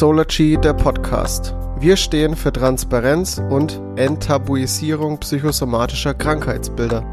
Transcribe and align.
Solargy, 0.00 0.56
der 0.56 0.72
Podcast. 0.72 1.54
Wir 1.78 1.94
stehen 1.94 2.34
für 2.34 2.50
Transparenz 2.50 3.38
und 3.50 3.82
Enttabuisierung 3.96 5.18
psychosomatischer 5.18 6.14
Krankheitsbilder. 6.14 7.04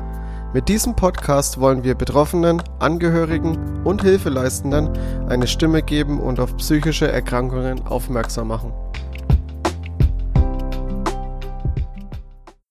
Mit 0.53 0.69
diesem 0.69 0.95
Podcast 0.95 1.59
wollen 1.59 1.83
wir 1.83 1.95
Betroffenen, 1.95 2.63
Angehörigen 2.79 3.83
und 3.83 4.03
Hilfeleistenden 4.03 4.97
eine 5.27 5.47
Stimme 5.47 5.83
geben 5.83 6.21
und 6.21 6.39
auf 6.39 6.55
psychische 6.55 7.11
Erkrankungen 7.11 7.85
aufmerksam 7.87 8.47
machen. 8.47 8.71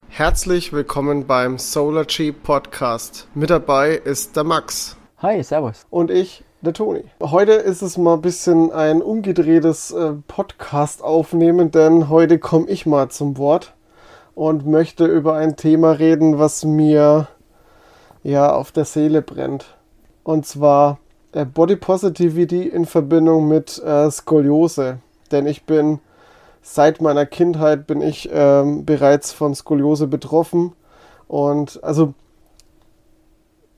Herzlich 0.08 0.72
willkommen 0.72 1.26
beim 1.26 1.58
Solargy 1.58 2.32
Podcast. 2.32 3.28
Mit 3.34 3.50
dabei 3.50 3.90
ist 3.90 4.34
der 4.34 4.44
Max. 4.44 4.96
Hi, 5.18 5.42
servus. 5.42 5.84
Und 5.90 6.10
ich, 6.10 6.42
der 6.60 6.72
Toni. 6.72 7.04
Heute 7.22 7.52
ist 7.52 7.82
es 7.82 7.98
mal 7.98 8.14
ein 8.14 8.22
bisschen 8.22 8.72
ein 8.72 9.02
umgedrehtes 9.02 9.90
äh, 9.90 10.12
Podcast 10.26 11.02
aufnehmen, 11.02 11.70
denn 11.70 12.08
heute 12.08 12.38
komme 12.38 12.68
ich 12.68 12.86
mal 12.86 13.08
zum 13.10 13.36
Wort 13.38 13.74
und 14.34 14.66
möchte 14.66 15.06
über 15.06 15.34
ein 15.34 15.56
Thema 15.56 15.92
reden, 15.92 16.38
was 16.38 16.64
mir 16.64 17.28
ja 18.22 18.52
auf 18.54 18.72
der 18.72 18.84
Seele 18.84 19.22
brennt. 19.22 19.76
Und 20.24 20.46
zwar 20.46 20.98
äh, 21.32 21.44
Body 21.44 21.76
Positivity 21.76 22.66
in 22.66 22.86
Verbindung 22.86 23.48
mit 23.48 23.78
äh, 23.82 24.10
Skoliose. 24.10 24.98
Denn 25.30 25.46
ich 25.46 25.64
bin 25.64 26.00
seit 26.62 27.00
meiner 27.00 27.26
Kindheit 27.26 27.86
bin 27.86 28.00
ich 28.00 28.28
ähm, 28.32 28.84
bereits 28.84 29.32
von 29.32 29.54
Skoliose 29.54 30.06
betroffen. 30.06 30.72
Und 31.28 31.82
also 31.84 32.14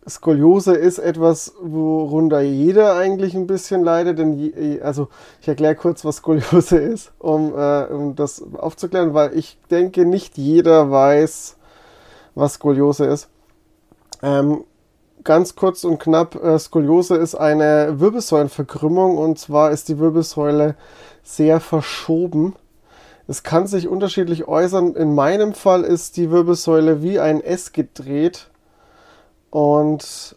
Skoliose 0.08 0.74
ist 0.74 0.98
etwas, 0.98 1.54
worunter 1.60 2.40
jeder 2.40 2.94
eigentlich 2.94 3.34
ein 3.34 3.46
bisschen 3.46 3.84
leidet. 3.84 4.18
Denn 4.18 4.32
je, 4.32 4.80
also 4.80 5.08
ich 5.40 5.48
erkläre 5.48 5.74
kurz, 5.74 6.04
was 6.04 6.16
Skoliose 6.16 6.78
ist, 6.78 7.12
um, 7.18 7.52
äh, 7.56 7.84
um 7.84 8.16
das 8.16 8.42
aufzuklären, 8.54 9.14
weil 9.14 9.36
ich 9.36 9.58
denke, 9.70 10.04
nicht 10.06 10.38
jeder 10.38 10.90
weiß, 10.90 11.56
was 12.34 12.54
Skoliose 12.54 13.06
ist. 13.06 13.28
Ähm, 14.22 14.64
ganz 15.24 15.56
kurz 15.56 15.84
und 15.84 15.98
knapp, 15.98 16.42
äh, 16.42 16.58
Skoliose 16.58 17.16
ist 17.16 17.34
eine 17.34 18.00
Wirbelsäulenverkrümmung 18.00 19.18
und 19.18 19.38
zwar 19.38 19.70
ist 19.70 19.88
die 19.88 19.98
Wirbelsäule 19.98 20.74
sehr 21.22 21.60
verschoben. 21.60 22.54
Es 23.26 23.42
kann 23.42 23.66
sich 23.66 23.88
unterschiedlich 23.88 24.48
äußern. 24.48 24.94
In 24.94 25.14
meinem 25.14 25.52
Fall 25.52 25.84
ist 25.84 26.16
die 26.16 26.30
Wirbelsäule 26.30 27.02
wie 27.02 27.20
ein 27.20 27.42
S 27.42 27.72
gedreht 27.72 28.48
und 29.50 30.36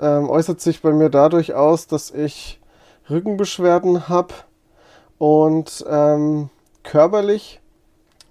ähm, 0.00 0.28
äußert 0.30 0.60
sich 0.60 0.82
bei 0.82 0.92
mir 0.92 1.10
dadurch 1.10 1.54
aus, 1.54 1.86
dass 1.86 2.10
ich 2.10 2.60
Rückenbeschwerden 3.08 4.08
habe 4.08 4.34
und 5.18 5.84
ähm, 5.88 6.50
körperlich 6.82 7.60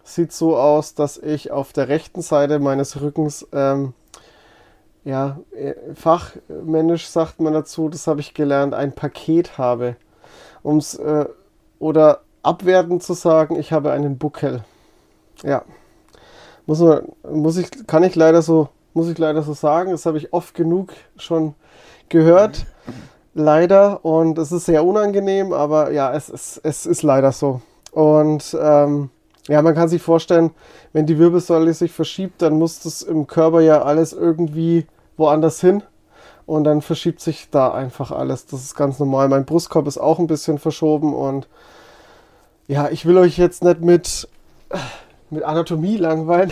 sieht 0.04 0.32
so 0.32 0.58
aus, 0.58 0.96
dass 0.96 1.18
ich 1.18 1.52
auf 1.52 1.72
der 1.72 1.88
rechten 1.88 2.22
Seite 2.22 2.60
meines 2.60 3.00
Rückens, 3.00 3.48
ähm, 3.54 3.94
ja, 5.04 5.40
äh, 5.52 5.76
fachmännisch 5.94 7.08
sagt 7.08 7.40
man 7.40 7.54
dazu, 7.54 7.90
das 7.90 8.08
habe 8.08 8.20
ich 8.22 8.34
gelernt, 8.34 8.74
ein 8.74 8.94
Paket 8.94 9.58
habe. 9.58 9.96
Um's, 10.64 10.96
äh, 10.96 11.26
oder 11.78 12.22
abwertend 12.44 13.04
zu 13.04 13.14
sagen, 13.14 13.58
ich 13.58 13.72
habe 13.72 13.92
einen 13.92 14.18
Buckel. 14.18 14.64
Ja. 15.44 15.64
Muss 16.66 16.80
man, 16.80 17.08
muss 17.32 17.58
ich, 17.58 17.70
kann 17.88 18.04
ich 18.04 18.16
leider 18.16 18.42
so 18.42 18.70
muss 18.94 19.10
ich 19.10 19.18
leider 19.18 19.42
so 19.44 19.54
sagen. 19.54 19.92
Das 19.92 20.06
habe 20.06 20.18
ich 20.18 20.34
oft 20.34 20.54
genug 20.54 20.94
schon 21.18 21.56
gehört. 22.10 22.66
Leider. 23.34 24.04
Und 24.04 24.38
es 24.38 24.52
ist 24.52 24.66
sehr 24.66 24.84
unangenehm, 24.84 25.54
aber 25.54 25.92
ja, 25.92 26.14
es, 26.14 26.30
es, 26.30 26.60
es 26.64 26.86
ist 26.86 27.04
leider 27.04 27.32
so. 27.32 27.62
Und 27.92 28.58
ähm, 28.60 29.10
ja, 29.48 29.62
man 29.62 29.74
kann 29.76 29.90
sich 29.90 30.02
vorstellen, 30.02 30.52
wenn 30.94 31.06
die 31.06 31.18
Wirbelsäule 31.18 31.74
sich 31.74 31.92
verschiebt, 31.92 32.42
dann 32.42 32.58
muss 32.58 32.82
das 32.82 33.02
im 33.02 33.28
Körper 33.28 33.62
ja 33.62 33.82
alles 33.82 34.14
irgendwie 34.14 34.86
woanders 35.18 35.62
hin. 35.62 35.84
Und 36.46 36.64
dann 36.64 36.82
verschiebt 36.82 37.20
sich 37.20 37.50
da 37.52 37.72
einfach 37.72 38.12
alles. 38.12 38.48
Das 38.48 38.62
ist 38.64 38.76
ganz 38.76 38.98
normal. 38.98 39.30
Mein 39.30 39.46
Brustkorb 39.46 39.88
ist 39.88 40.00
auch 40.00 40.18
ein 40.18 40.28
bisschen 40.28 40.58
verschoben. 40.58 41.14
Und 41.14 41.48
ja, 42.68 42.90
ich 42.90 43.06
will 43.06 43.18
euch 43.18 43.38
jetzt 43.38 43.64
nicht 43.64 43.82
mit, 43.82 44.28
mit 45.30 45.44
Anatomie 45.44 45.98
langweilen. 45.98 46.52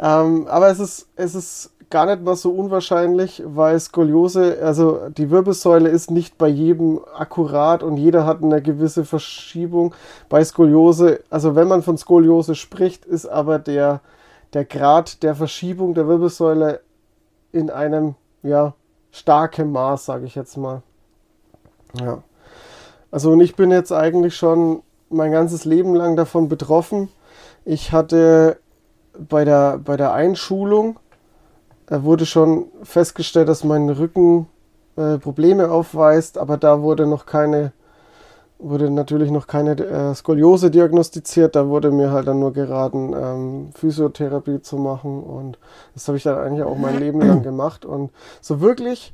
Ähm, 0.00 0.46
aber 0.48 0.68
es 0.68 0.80
ist, 0.80 1.08
es 1.16 1.34
ist 1.34 1.70
gar 1.90 2.06
nicht 2.06 2.22
mal 2.22 2.36
so 2.36 2.52
unwahrscheinlich, 2.52 3.42
weil 3.44 3.78
Skoliose, 3.78 4.58
also 4.62 5.08
die 5.10 5.30
Wirbelsäule 5.30 5.88
ist 5.88 6.10
nicht 6.10 6.38
bei 6.38 6.48
jedem 6.48 7.00
akkurat 7.14 7.82
und 7.82 7.96
jeder 7.96 8.24
hat 8.24 8.42
eine 8.42 8.62
gewisse 8.62 9.04
Verschiebung. 9.04 9.94
Bei 10.28 10.42
Skoliose, 10.42 11.20
also 11.28 11.56
wenn 11.56 11.68
man 11.68 11.82
von 11.82 11.98
Skoliose 11.98 12.54
spricht, 12.54 13.04
ist 13.04 13.26
aber 13.26 13.58
der, 13.58 14.00
der 14.54 14.64
Grad 14.64 15.22
der 15.22 15.34
Verschiebung 15.34 15.94
der 15.94 16.08
Wirbelsäule 16.08 16.80
in 17.52 17.68
einem, 17.68 18.14
ja, 18.42 18.74
starken 19.10 19.72
Maß, 19.72 20.06
sage 20.06 20.24
ich 20.24 20.36
jetzt 20.36 20.56
mal. 20.56 20.82
Ja. 22.00 22.22
Also 23.10 23.32
und 23.32 23.40
ich 23.40 23.56
bin 23.56 23.72
jetzt 23.72 23.92
eigentlich 23.92 24.36
schon 24.36 24.82
mein 25.10 25.32
ganzes 25.32 25.64
Leben 25.64 25.96
lang 25.96 26.14
davon 26.14 26.48
betroffen. 26.48 27.08
Ich 27.64 27.90
hatte 27.90 28.58
bei 29.18 29.44
der, 29.44 29.78
bei 29.78 29.96
der 29.96 30.12
Einschulung 30.12 30.98
wurde 31.88 32.26
schon 32.26 32.66
festgestellt, 32.82 33.48
dass 33.48 33.64
mein 33.64 33.88
Rücken 33.88 34.46
äh, 34.96 35.18
Probleme 35.18 35.70
aufweist, 35.70 36.38
aber 36.38 36.56
da 36.56 36.82
wurde 36.82 37.06
noch 37.06 37.26
keine, 37.26 37.72
wurde 38.58 38.90
natürlich 38.90 39.30
noch 39.30 39.46
keine 39.46 39.72
äh, 39.72 40.14
Skoliose 40.14 40.70
diagnostiziert. 40.70 41.56
Da 41.56 41.68
wurde 41.68 41.90
mir 41.90 42.12
halt 42.12 42.28
dann 42.28 42.38
nur 42.38 42.52
geraten, 42.52 43.12
ähm, 43.14 43.70
Physiotherapie 43.74 44.62
zu 44.62 44.76
machen 44.76 45.22
und 45.22 45.58
das 45.94 46.06
habe 46.06 46.16
ich 46.16 46.24
dann 46.24 46.38
eigentlich 46.38 46.64
auch 46.64 46.78
mein 46.78 46.98
Leben 46.98 47.20
lang 47.20 47.42
gemacht 47.42 47.84
und 47.84 48.10
so 48.40 48.60
wirklich, 48.60 49.12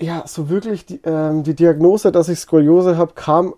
ja, 0.00 0.24
so 0.26 0.48
wirklich 0.48 0.86
die, 0.86 1.00
ähm, 1.04 1.44
die 1.44 1.54
Diagnose, 1.54 2.10
dass 2.10 2.28
ich 2.28 2.40
Skoliose 2.40 2.96
habe, 2.96 3.12
kam 3.14 3.54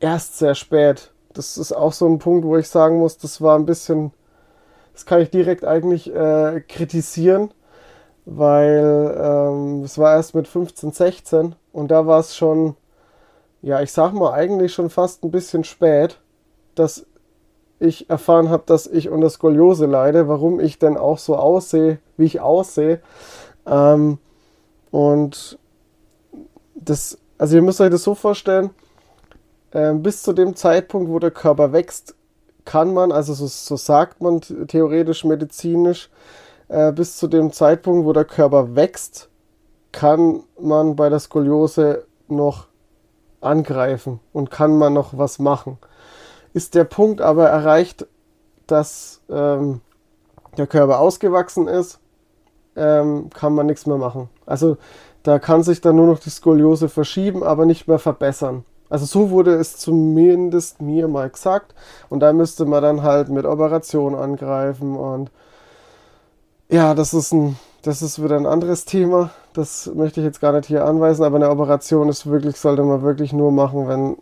erst 0.00 0.38
sehr 0.38 0.54
spät. 0.54 1.12
Das 1.34 1.56
ist 1.56 1.72
auch 1.72 1.92
so 1.92 2.06
ein 2.06 2.18
Punkt, 2.18 2.46
wo 2.46 2.56
ich 2.56 2.68
sagen 2.68 2.98
muss, 2.98 3.18
das 3.18 3.40
war 3.40 3.58
ein 3.58 3.66
bisschen 3.66 4.12
das 4.92 5.06
kann 5.06 5.20
ich 5.20 5.30
direkt 5.30 5.64
eigentlich 5.64 6.14
äh, 6.14 6.60
kritisieren, 6.66 7.50
weil 8.24 9.14
ähm, 9.18 9.82
es 9.82 9.98
war 9.98 10.14
erst 10.14 10.34
mit 10.34 10.46
15, 10.46 10.92
16 10.92 11.54
und 11.72 11.90
da 11.90 12.06
war 12.06 12.20
es 12.20 12.36
schon, 12.36 12.76
ja, 13.62 13.80
ich 13.80 13.92
sag 13.92 14.12
mal 14.12 14.32
eigentlich 14.32 14.74
schon 14.74 14.90
fast 14.90 15.24
ein 15.24 15.30
bisschen 15.30 15.64
spät, 15.64 16.20
dass 16.74 17.06
ich 17.80 18.08
erfahren 18.08 18.48
habe, 18.48 18.62
dass 18.66 18.86
ich 18.86 19.08
unter 19.08 19.28
Skoliose 19.28 19.86
leide, 19.86 20.28
warum 20.28 20.60
ich 20.60 20.78
denn 20.78 20.96
auch 20.96 21.18
so 21.18 21.36
aussehe, 21.36 21.98
wie 22.16 22.24
ich 22.24 22.40
aussehe. 22.40 23.00
Ähm, 23.66 24.18
und 24.90 25.58
das, 26.74 27.18
also 27.38 27.56
ihr 27.56 27.62
müsst 27.62 27.80
euch 27.80 27.90
das 27.90 28.04
so 28.04 28.14
vorstellen, 28.14 28.70
äh, 29.72 29.92
bis 29.94 30.22
zu 30.22 30.32
dem 30.32 30.54
Zeitpunkt, 30.54 31.10
wo 31.10 31.18
der 31.18 31.30
Körper 31.30 31.72
wächst, 31.72 32.14
kann 32.64 32.94
man, 32.94 33.12
also 33.12 33.34
so, 33.34 33.46
so 33.46 33.76
sagt 33.76 34.20
man 34.20 34.40
theoretisch 34.40 35.24
medizinisch, 35.24 36.10
äh, 36.68 36.92
bis 36.92 37.16
zu 37.16 37.28
dem 37.28 37.52
Zeitpunkt, 37.52 38.06
wo 38.06 38.12
der 38.12 38.24
Körper 38.24 38.74
wächst, 38.74 39.28
kann 39.90 40.42
man 40.58 40.96
bei 40.96 41.08
der 41.08 41.18
Skoliose 41.18 42.06
noch 42.28 42.68
angreifen 43.40 44.20
und 44.32 44.50
kann 44.50 44.76
man 44.78 44.92
noch 44.92 45.16
was 45.18 45.38
machen. 45.38 45.78
Ist 46.54 46.74
der 46.74 46.84
Punkt 46.84 47.20
aber 47.20 47.48
erreicht, 47.48 48.06
dass 48.66 49.20
ähm, 49.28 49.80
der 50.56 50.66
Körper 50.66 51.00
ausgewachsen 51.00 51.66
ist, 51.68 51.98
ähm, 52.76 53.30
kann 53.30 53.54
man 53.54 53.66
nichts 53.66 53.86
mehr 53.86 53.98
machen. 53.98 54.28
Also 54.46 54.76
da 55.22 55.38
kann 55.38 55.62
sich 55.62 55.80
dann 55.80 55.96
nur 55.96 56.06
noch 56.06 56.18
die 56.18 56.30
Skoliose 56.30 56.88
verschieben, 56.88 57.42
aber 57.42 57.66
nicht 57.66 57.86
mehr 57.86 57.98
verbessern. 57.98 58.64
Also 58.92 59.06
so 59.06 59.30
wurde 59.30 59.54
es 59.54 59.78
zumindest 59.78 60.82
mir 60.82 61.08
mal 61.08 61.30
gesagt. 61.30 61.74
Und 62.10 62.20
da 62.20 62.34
müsste 62.34 62.66
man 62.66 62.82
dann 62.82 63.02
halt 63.02 63.30
mit 63.30 63.46
Operation 63.46 64.14
angreifen. 64.14 64.96
Und 64.96 65.30
ja, 66.68 66.92
das 66.92 67.14
ist 67.14 67.32
ein, 67.32 67.56
das 67.80 68.02
ist 68.02 68.22
wieder 68.22 68.36
ein 68.36 68.44
anderes 68.44 68.84
Thema. 68.84 69.30
Das 69.54 69.90
möchte 69.94 70.20
ich 70.20 70.26
jetzt 70.26 70.42
gar 70.42 70.52
nicht 70.52 70.66
hier 70.66 70.84
anweisen, 70.84 71.24
aber 71.24 71.36
eine 71.36 71.48
Operation 71.48 72.10
ist 72.10 72.26
wirklich, 72.26 72.58
sollte 72.58 72.82
man 72.82 73.00
wirklich 73.00 73.32
nur 73.32 73.50
machen, 73.50 73.88
wenn 73.88 74.18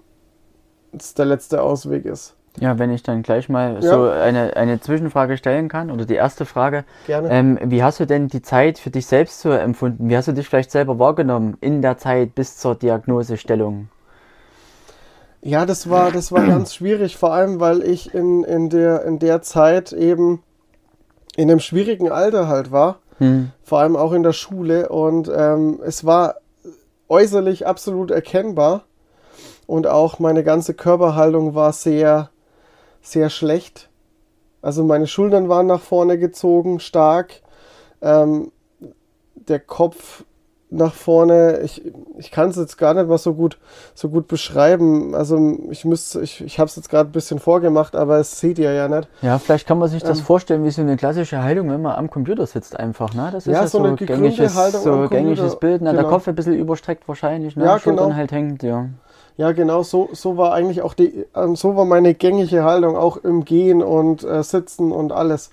es 0.97 1.15
der 1.15 1.25
letzte 1.25 1.63
Ausweg 1.63 2.05
ist. 2.05 2.37
Ja, 2.61 2.79
wenn 2.79 2.93
ich 2.93 3.03
dann 3.03 3.23
gleich 3.25 3.49
mal 3.49 3.83
ja. 3.83 3.91
so 3.91 4.09
eine, 4.09 4.57
eine 4.57 4.81
Zwischenfrage 4.81 5.37
stellen 5.37 5.69
kann, 5.69 5.91
oder 5.91 6.05
die 6.05 6.15
erste 6.15 6.45
Frage. 6.45 6.85
Gerne. 7.09 7.29
Ähm, 7.29 7.59
wie 7.65 7.83
hast 7.83 7.99
du 7.99 8.07
denn 8.07 8.29
die 8.29 8.43
Zeit 8.43 8.79
für 8.79 8.91
dich 8.91 9.07
selbst 9.07 9.41
so 9.41 9.51
empfunden? 9.51 10.09
Wie 10.09 10.17
hast 10.17 10.29
du 10.29 10.33
dich 10.33 10.49
vielleicht 10.49 10.71
selber 10.71 11.01
wahrgenommen 11.01 11.57
in 11.61 11.83
der 11.83 11.99
Zeit 11.99 12.37
bis 12.37 12.57
zur 12.57 12.77
Diagnosestellung? 12.77 13.89
Ja, 15.43 15.65
das 15.65 15.89
war, 15.89 16.13
das 16.13 16.33
war 16.33 16.47
ganz 16.47 16.75
schwierig, 16.75 17.17
vor 17.17 17.33
allem 17.33 17.61
weil 17.61 17.83
ich 17.83 18.15
in, 18.15 18.45
in, 18.45 18.69
der, 18.69 19.05
in 19.05 19.19
der 19.19 19.43
Zeit 19.43 19.93
eben 19.93 20.43
in 21.37 21.51
einem 21.51 21.61
schwierigen 21.61 22.11
Alter 22.11 22.49
halt 22.49 22.71
war, 22.71 22.99
hm. 23.19 23.51
vor 23.63 23.81
allem 23.81 23.97
auch 23.97 24.13
in 24.13 24.23
der 24.23 24.33
Schule 24.33 24.89
und 24.91 25.31
ähm, 25.35 25.81
es 25.85 26.05
war 26.05 26.37
äußerlich 27.09 27.67
absolut 27.67 28.11
erkennbar 28.11 28.85
und 29.67 29.87
auch 29.87 30.19
meine 30.19 30.45
ganze 30.45 30.75
Körperhaltung 30.75 31.55
war 31.55 31.73
sehr, 31.73 32.31
sehr 33.01 33.31
schlecht. 33.31 33.89
Also 34.63 34.85
meine 34.85 35.07
Schultern 35.07 35.49
waren 35.49 35.67
nach 35.67 35.81
vorne 35.81 36.19
gezogen, 36.19 36.81
stark. 36.81 37.41
Ähm, 38.03 38.53
der 39.35 39.61
Kopf 39.61 40.25
nach 40.71 40.95
vorne. 40.95 41.61
Ich, 41.61 41.83
ich 42.17 42.31
kann 42.31 42.51
es 42.51 42.57
jetzt 42.57 42.79
gar 42.79 42.95
nicht 42.95 43.09
mal 43.09 43.19
so 43.19 43.35
gut, 43.35 43.59
so 43.95 44.09
gut 44.09 44.29
beschreiben. 44.29 45.15
Also 45.15 45.59
ich 45.71 45.85
müsste, 45.85 46.21
ich, 46.21 46.41
ich 46.43 46.59
habe 46.59 46.69
es 46.69 46.77
jetzt 46.77 46.89
gerade 46.89 47.11
ein 47.11 47.13
bisschen 47.13 47.39
vorgemacht, 47.39 47.97
aber 47.97 48.19
es 48.19 48.41
seht 48.41 48.59
ihr 48.59 48.73
ja 48.73 48.89
nicht. 48.89 49.09
Ja, 49.23 49.39
vielleicht 49.39 49.67
kann 49.67 49.79
man 49.79 49.89
sich 49.89 50.03
das 50.03 50.21
ähm, 50.21 50.25
vorstellen 50.25 50.65
wie 50.65 50.71
so 50.71 50.83
eine 50.83 50.97
klassische 50.97 51.43
Haltung, 51.43 51.71
wenn 51.71 51.83
man 51.83 51.97
am 51.97 52.09
Computer 52.09 52.47
sitzt 52.47 52.79
einfach. 52.79 53.13
Ne? 53.15 53.31
Das 53.33 53.47
ist 53.47 53.53
ja, 53.53 53.63
ja 53.63 53.67
so, 53.67 53.85
so 53.85 53.97
gängiges, 53.97 54.55
so 54.83 55.09
gängiges 55.09 55.57
Bild. 55.57 55.83
Ne? 55.83 55.91
Genau. 55.91 56.03
Der 56.03 56.11
Kopf 56.11 56.29
ein 56.29 56.35
bisschen 56.35 56.55
überstreckt 56.55 57.09
wahrscheinlich, 57.09 57.57
ne? 57.57 57.65
ja, 57.65 57.79
Schultern 57.79 58.07
genau. 58.07 58.17
halt 58.17 58.33
hängt, 58.33 58.63
ja. 58.63 58.89
Ja, 59.37 59.53
genau, 59.53 59.83
so, 59.83 60.11
so 60.13 60.37
war 60.37 60.53
eigentlich 60.53 60.83
auch 60.83 60.93
die, 60.93 61.25
ähm, 61.35 61.57
so 61.57 61.75
war 61.75 61.87
meine 61.87 62.15
gängige 62.15 62.63
Haltung, 62.63 62.97
auch 62.97 63.17
im 63.17 63.45
Gehen 63.45 63.83
und 63.83 64.23
äh, 64.23 64.43
Sitzen 64.43 64.93
und 64.93 65.13
alles. 65.13 65.51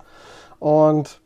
Und 0.60 1.22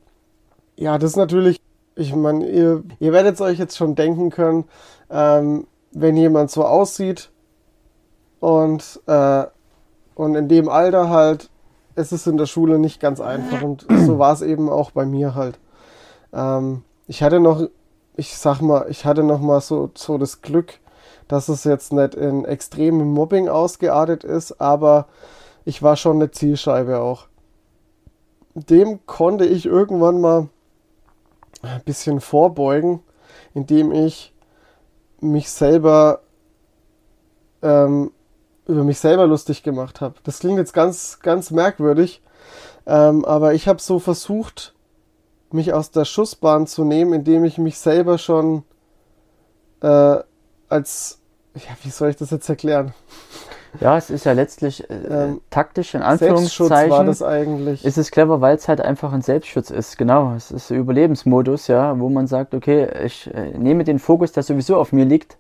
ja, 0.76 0.98
das 0.98 1.12
ist 1.12 1.18
natürlich 1.18 1.60
ich 2.02 2.16
meine, 2.16 2.48
ihr, 2.48 2.84
ihr 3.00 3.14
werdet 3.14 3.36
es 3.36 3.42
euch 3.42 3.60
jetzt 3.60 3.78
schon 3.78 3.96
denken 3.96 4.30
können, 4.30 4.66
ähm, 5.10 5.68
wenn 5.92 6.18
jemand 6.18 6.52
so 6.52 6.66
aussieht 6.66 7.32
und, 8.40 9.00
äh, 9.08 9.46
und 10.16 10.36
in 10.36 10.48
dem 10.48 10.68
Alter 10.68 11.10
halt, 11.10 11.50
es 11.96 12.12
ist 12.12 12.28
in 12.28 12.38
der 12.38 12.46
Schule 12.46 12.80
nicht 12.80 13.00
ganz 13.00 13.22
einfach 13.22 13.62
und 13.62 13.86
so 14.06 14.18
war 14.20 14.34
es 14.34 14.42
eben 14.42 14.70
auch 14.70 14.92
bei 14.92 15.06
mir 15.06 15.36
halt. 15.36 15.60
Ähm, 16.34 16.84
ich 17.08 17.24
hatte 17.24 17.40
noch, 17.40 17.68
ich 18.16 18.38
sag 18.38 18.62
mal, 18.62 18.88
ich 18.90 19.06
hatte 19.06 19.24
noch 19.24 19.40
mal 19.40 19.62
so, 19.62 19.92
so 19.96 20.18
das 20.18 20.42
Glück, 20.42 20.80
dass 21.28 21.50
es 21.50 21.64
jetzt 21.64 21.94
nicht 21.94 22.16
in 22.16 22.46
extremem 22.46 23.14
Mobbing 23.14 23.48
ausgeartet 23.48 24.24
ist, 24.24 24.60
aber 24.60 25.08
ich 25.66 25.84
war 25.84 25.96
schon 25.96 26.18
eine 26.18 26.32
Zielscheibe 26.32 27.00
auch. 27.00 27.28
Dem 28.54 29.06
konnte 29.06 29.46
ich 29.46 29.66
irgendwann 29.66 30.20
mal 30.20 30.50
ein 31.62 31.82
bisschen 31.84 32.22
vorbeugen, 32.22 33.02
indem 33.54 33.92
ich 33.92 34.34
mich 35.20 35.50
selber 35.50 36.22
ähm, 37.62 38.12
über 38.68 38.84
mich 38.84 39.00
selber 39.00 39.28
lustig 39.28 39.64
gemacht 39.64 40.02
habe. 40.02 40.16
Das 40.24 40.40
klingt 40.40 40.58
jetzt 40.58 40.74
ganz, 40.74 41.20
ganz 41.22 41.52
merkwürdig, 41.52 42.22
ähm, 42.86 43.26
aber 43.26 43.54
ich 43.54 43.68
habe 43.68 43.82
so 43.82 44.00
versucht, 44.00 44.74
mich 45.52 45.74
aus 45.74 45.92
der 45.92 46.06
Schussbahn 46.06 46.68
zu 46.68 46.84
nehmen, 46.84 47.14
indem 47.14 47.44
ich 47.44 47.58
mich 47.58 47.78
selber 47.78 48.18
schon 48.18 48.64
äh, 49.82 50.20
als, 50.70 51.20
ja, 51.56 51.76
wie 51.84 51.90
soll 51.90 52.10
ich 52.10 52.16
das 52.16 52.32
jetzt 52.32 52.48
erklären? 52.48 52.94
Ja, 53.80 53.98
es 53.98 54.10
ist 54.10 54.26
ja 54.26 54.34
letztlich 54.34 54.90
äh, 54.90 54.94
ähm, 55.10 55.42
taktisch 55.50 55.96
in 55.96 56.02
Anführungszeichen. 56.02 56.92
war 56.92 57.06
das 57.06 57.24
eigentlich. 57.24 57.86
Ist 57.86 57.98
es 57.98 58.12
clever, 58.12 58.42
weil 58.42 58.56
es 58.56 58.68
halt 58.68 58.82
einfach 58.82 59.14
ein 59.14 59.22
Selbstschutz 59.22 59.70
ist. 59.70 59.98
Genau, 59.98 60.34
es 60.36 60.52
ist 60.52 60.72
ein 60.72 60.78
Überlebensmodus, 60.78 61.68
ja, 61.68 61.98
wo 62.00 62.10
man 62.10 62.28
sagt, 62.28 62.54
okay, 62.54 62.88
ich 63.06 63.34
äh, 63.34 63.58
nehme 63.58 63.84
den 63.84 64.00
Fokus, 64.00 64.34
der 64.34 64.44
sowieso 64.44 64.76
auf 64.76 64.92
mir 64.92 65.06
liegt, 65.06 65.38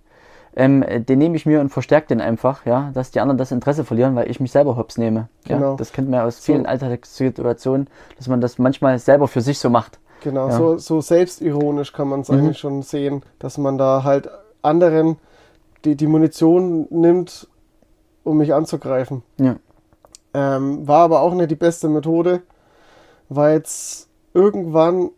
ähm, 0.55 0.83
den 1.07 1.19
nehme 1.19 1.35
ich 1.35 1.45
mir 1.45 1.61
und 1.61 1.69
verstärke 1.69 2.07
den 2.07 2.21
einfach, 2.21 2.65
ja, 2.65 2.91
dass 2.93 3.11
die 3.11 3.19
anderen 3.19 3.37
das 3.37 3.51
Interesse 3.51 3.85
verlieren, 3.85 4.15
weil 4.15 4.29
ich 4.29 4.39
mich 4.39 4.51
selber 4.51 4.75
hops 4.75 4.97
nehme. 4.97 5.27
Genau. 5.45 5.71
Ja, 5.71 5.75
das 5.77 5.93
kennt 5.93 6.09
man 6.09 6.19
ja 6.19 6.25
aus 6.25 6.39
vielen 6.39 6.63
so. 6.63 6.69
Alltagssituationen, 6.69 7.87
dass 8.17 8.27
man 8.27 8.41
das 8.41 8.57
manchmal 8.57 8.99
selber 8.99 9.27
für 9.27 9.41
sich 9.41 9.59
so 9.59 9.69
macht. 9.69 9.99
Genau, 10.23 10.49
ja. 10.49 10.57
so, 10.57 10.77
so 10.77 11.01
selbstironisch 11.01 11.93
kann 11.93 12.07
man 12.07 12.21
es 12.21 12.29
mhm. 12.29 12.39
eigentlich 12.39 12.59
schon 12.59 12.81
sehen, 12.83 13.23
dass 13.39 13.57
man 13.57 13.77
da 13.77 14.03
halt 14.03 14.29
anderen 14.61 15.17
die, 15.85 15.95
die 15.95 16.07
Munition 16.07 16.85
nimmt 16.91 17.47
um 18.23 18.37
mich 18.37 18.53
anzugreifen. 18.53 19.23
Ja. 19.39 19.55
Ähm, 20.33 20.87
war 20.87 21.01
aber 21.01 21.21
auch 21.21 21.33
nicht 21.33 21.51
die 21.51 21.55
beste 21.55 21.89
Methode, 21.89 22.41
weil 23.29 23.59
es 23.59 24.07
irgendwann 24.33 25.09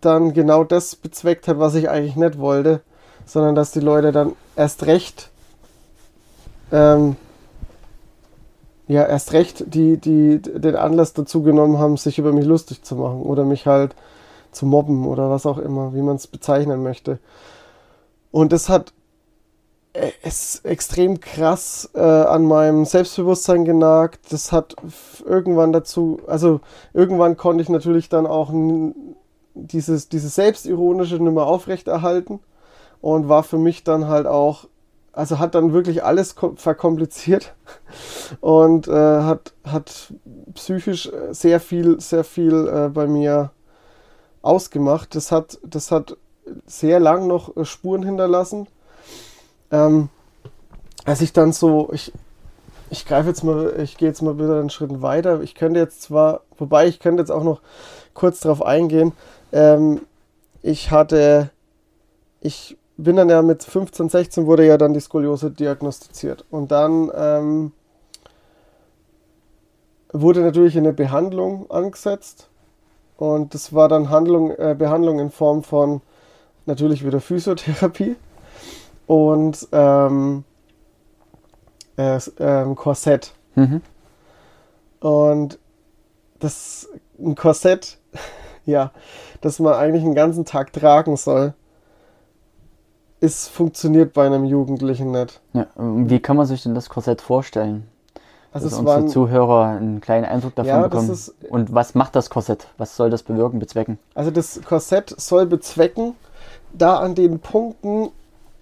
dann 0.00 0.32
genau 0.32 0.64
das 0.64 0.96
bezweckt 0.96 1.48
hat, 1.48 1.58
was 1.58 1.74
ich 1.74 1.88
eigentlich 1.88 2.16
nicht 2.16 2.38
wollte, 2.38 2.82
sondern 3.24 3.54
dass 3.54 3.72
die 3.72 3.80
Leute 3.80 4.12
dann 4.12 4.32
erst 4.54 4.86
recht, 4.86 5.30
ähm, 6.72 7.16
ja, 8.86 9.04
erst 9.04 9.32
recht 9.32 9.64
die, 9.74 9.96
die 9.96 10.40
den 10.40 10.76
Anlass 10.76 11.14
dazu 11.14 11.42
genommen 11.42 11.78
haben, 11.78 11.96
sich 11.96 12.18
über 12.18 12.32
mich 12.32 12.44
lustig 12.44 12.82
zu 12.82 12.96
machen 12.96 13.22
oder 13.22 13.44
mich 13.44 13.66
halt 13.66 13.94
zu 14.52 14.66
mobben 14.66 15.06
oder 15.06 15.30
was 15.30 15.46
auch 15.46 15.58
immer, 15.58 15.94
wie 15.94 16.02
man 16.02 16.16
es 16.16 16.26
bezeichnen 16.26 16.82
möchte. 16.82 17.18
Und 18.30 18.52
das 18.52 18.68
hat 18.68 18.92
ist 20.22 20.64
extrem 20.64 21.20
krass 21.20 21.88
äh, 21.94 22.00
an 22.00 22.44
meinem 22.44 22.84
Selbstbewusstsein 22.84 23.64
genagt. 23.64 24.32
Das 24.32 24.50
hat 24.50 24.74
irgendwann 25.24 25.72
dazu, 25.72 26.20
also 26.26 26.60
irgendwann 26.92 27.36
konnte 27.36 27.62
ich 27.62 27.68
natürlich 27.68 28.08
dann 28.08 28.26
auch 28.26 28.50
dieses, 29.54 30.08
dieses 30.08 30.34
Selbstironische 30.34 31.16
nicht 31.16 31.32
mehr 31.32 31.46
aufrechterhalten 31.46 32.40
und 33.00 33.28
war 33.28 33.44
für 33.44 33.58
mich 33.58 33.84
dann 33.84 34.08
halt 34.08 34.26
auch, 34.26 34.66
also 35.12 35.38
hat 35.38 35.54
dann 35.54 35.72
wirklich 35.72 36.02
alles 36.02 36.34
verkompliziert 36.56 37.54
und 38.40 38.88
äh, 38.88 38.92
hat, 38.92 39.54
hat 39.64 40.12
psychisch 40.54 41.10
sehr 41.30 41.60
viel, 41.60 42.00
sehr 42.00 42.24
viel 42.24 42.66
äh, 42.66 42.88
bei 42.88 43.06
mir 43.06 43.52
ausgemacht. 44.42 45.14
Das 45.14 45.30
hat, 45.30 45.58
das 45.62 45.92
hat 45.92 46.16
sehr 46.66 46.98
lang 46.98 47.28
noch 47.28 47.56
äh, 47.56 47.64
Spuren 47.64 48.02
hinterlassen 48.02 48.66
ähm, 49.74 50.08
als 51.04 51.20
ich 51.20 51.32
dann 51.32 51.52
so, 51.52 51.90
ich, 51.92 52.12
ich 52.90 53.06
greife 53.06 53.28
jetzt 53.28 53.42
mal, 53.42 53.74
ich 53.80 53.96
gehe 53.96 54.08
jetzt 54.08 54.22
mal 54.22 54.38
wieder 54.38 54.58
einen 54.60 54.70
Schritt 54.70 55.02
weiter. 55.02 55.40
Ich 55.40 55.54
könnte 55.54 55.80
jetzt 55.80 56.02
zwar, 56.02 56.42
wobei 56.56 56.86
ich 56.86 57.00
könnte 57.00 57.22
jetzt 57.22 57.30
auch 57.30 57.42
noch 57.42 57.60
kurz 58.14 58.40
darauf 58.40 58.62
eingehen. 58.62 59.12
Ähm, 59.52 60.02
ich 60.62 60.90
hatte, 60.90 61.50
ich 62.40 62.76
bin 62.96 63.16
dann 63.16 63.28
ja 63.28 63.42
mit 63.42 63.64
15, 63.64 64.08
16 64.08 64.46
wurde 64.46 64.64
ja 64.64 64.78
dann 64.78 64.94
die 64.94 65.00
Skoliose 65.00 65.50
diagnostiziert. 65.50 66.44
Und 66.50 66.70
dann 66.70 67.10
ähm, 67.14 67.72
wurde 70.12 70.40
natürlich 70.40 70.78
eine 70.78 70.92
Behandlung 70.92 71.68
angesetzt. 71.70 72.48
Und 73.16 73.54
das 73.54 73.74
war 73.74 73.88
dann 73.88 74.10
Handlung, 74.10 74.52
äh, 74.52 74.76
Behandlung 74.78 75.18
in 75.18 75.30
Form 75.30 75.64
von 75.64 76.00
natürlich 76.66 77.04
wieder 77.04 77.20
Physiotherapie 77.20 78.16
und 79.06 79.68
ähm, 79.72 80.44
äh, 81.96 82.18
ähm, 82.38 82.74
Korsett. 82.74 83.34
Mhm. 83.54 83.80
Und 85.00 85.58
das 86.38 86.88
ein 87.18 87.34
Korsett, 87.34 87.98
ja, 88.64 88.90
das 89.40 89.58
man 89.58 89.74
eigentlich 89.74 90.02
den 90.02 90.14
ganzen 90.14 90.44
Tag 90.44 90.72
tragen 90.72 91.16
soll, 91.16 91.54
ist 93.20 93.48
funktioniert 93.48 94.12
bei 94.12 94.26
einem 94.26 94.44
Jugendlichen 94.44 95.10
nicht. 95.10 95.40
Ja, 95.52 95.66
wie 95.76 96.20
kann 96.20 96.36
man 96.36 96.46
sich 96.46 96.62
denn 96.62 96.74
das 96.74 96.88
Korsett 96.88 97.22
vorstellen? 97.22 97.88
Also 98.52 98.68
dass 98.68 98.78
unsere 98.78 98.98
waren, 98.98 99.08
Zuhörer 99.08 99.64
einen 99.66 100.00
kleinen 100.00 100.24
Eindruck 100.24 100.54
davon 100.54 100.68
ja, 100.68 100.82
bekommen. 100.82 101.10
Ist, 101.10 101.34
Und 101.48 101.74
was 101.74 101.94
macht 101.96 102.14
das 102.14 102.30
Korsett? 102.30 102.68
Was 102.78 102.96
soll 102.96 103.10
das 103.10 103.24
bewirken, 103.24 103.58
bezwecken? 103.58 103.98
Also 104.14 104.30
das 104.30 104.60
Korsett 104.64 105.12
soll 105.18 105.46
bezwecken, 105.46 106.14
da 106.72 106.98
an 106.98 107.16
den 107.16 107.40
Punkten 107.40 108.10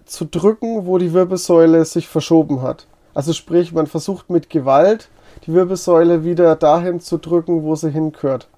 zu 0.07 0.25
drücken, 0.25 0.87
wo 0.87 0.99
die 0.99 1.13
Wirbelsäule 1.13 1.85
sich 1.85 2.09
verschoben 2.09 2.63
hat. 2.63 2.87
Also 3.15 3.33
sprich, 3.33 3.73
man 3.73 3.87
versucht 3.87 4.31
mit 4.31 4.51
Gewalt 4.51 5.09
die 5.47 5.53
Wirbelsäule 5.53 6.25
wieder 6.25 6.57
dahin 6.57 7.01
zu 7.01 7.19
drücken, 7.19 7.63
wo 7.63 7.75
sie 7.75 7.91
hingehört. 7.91 8.49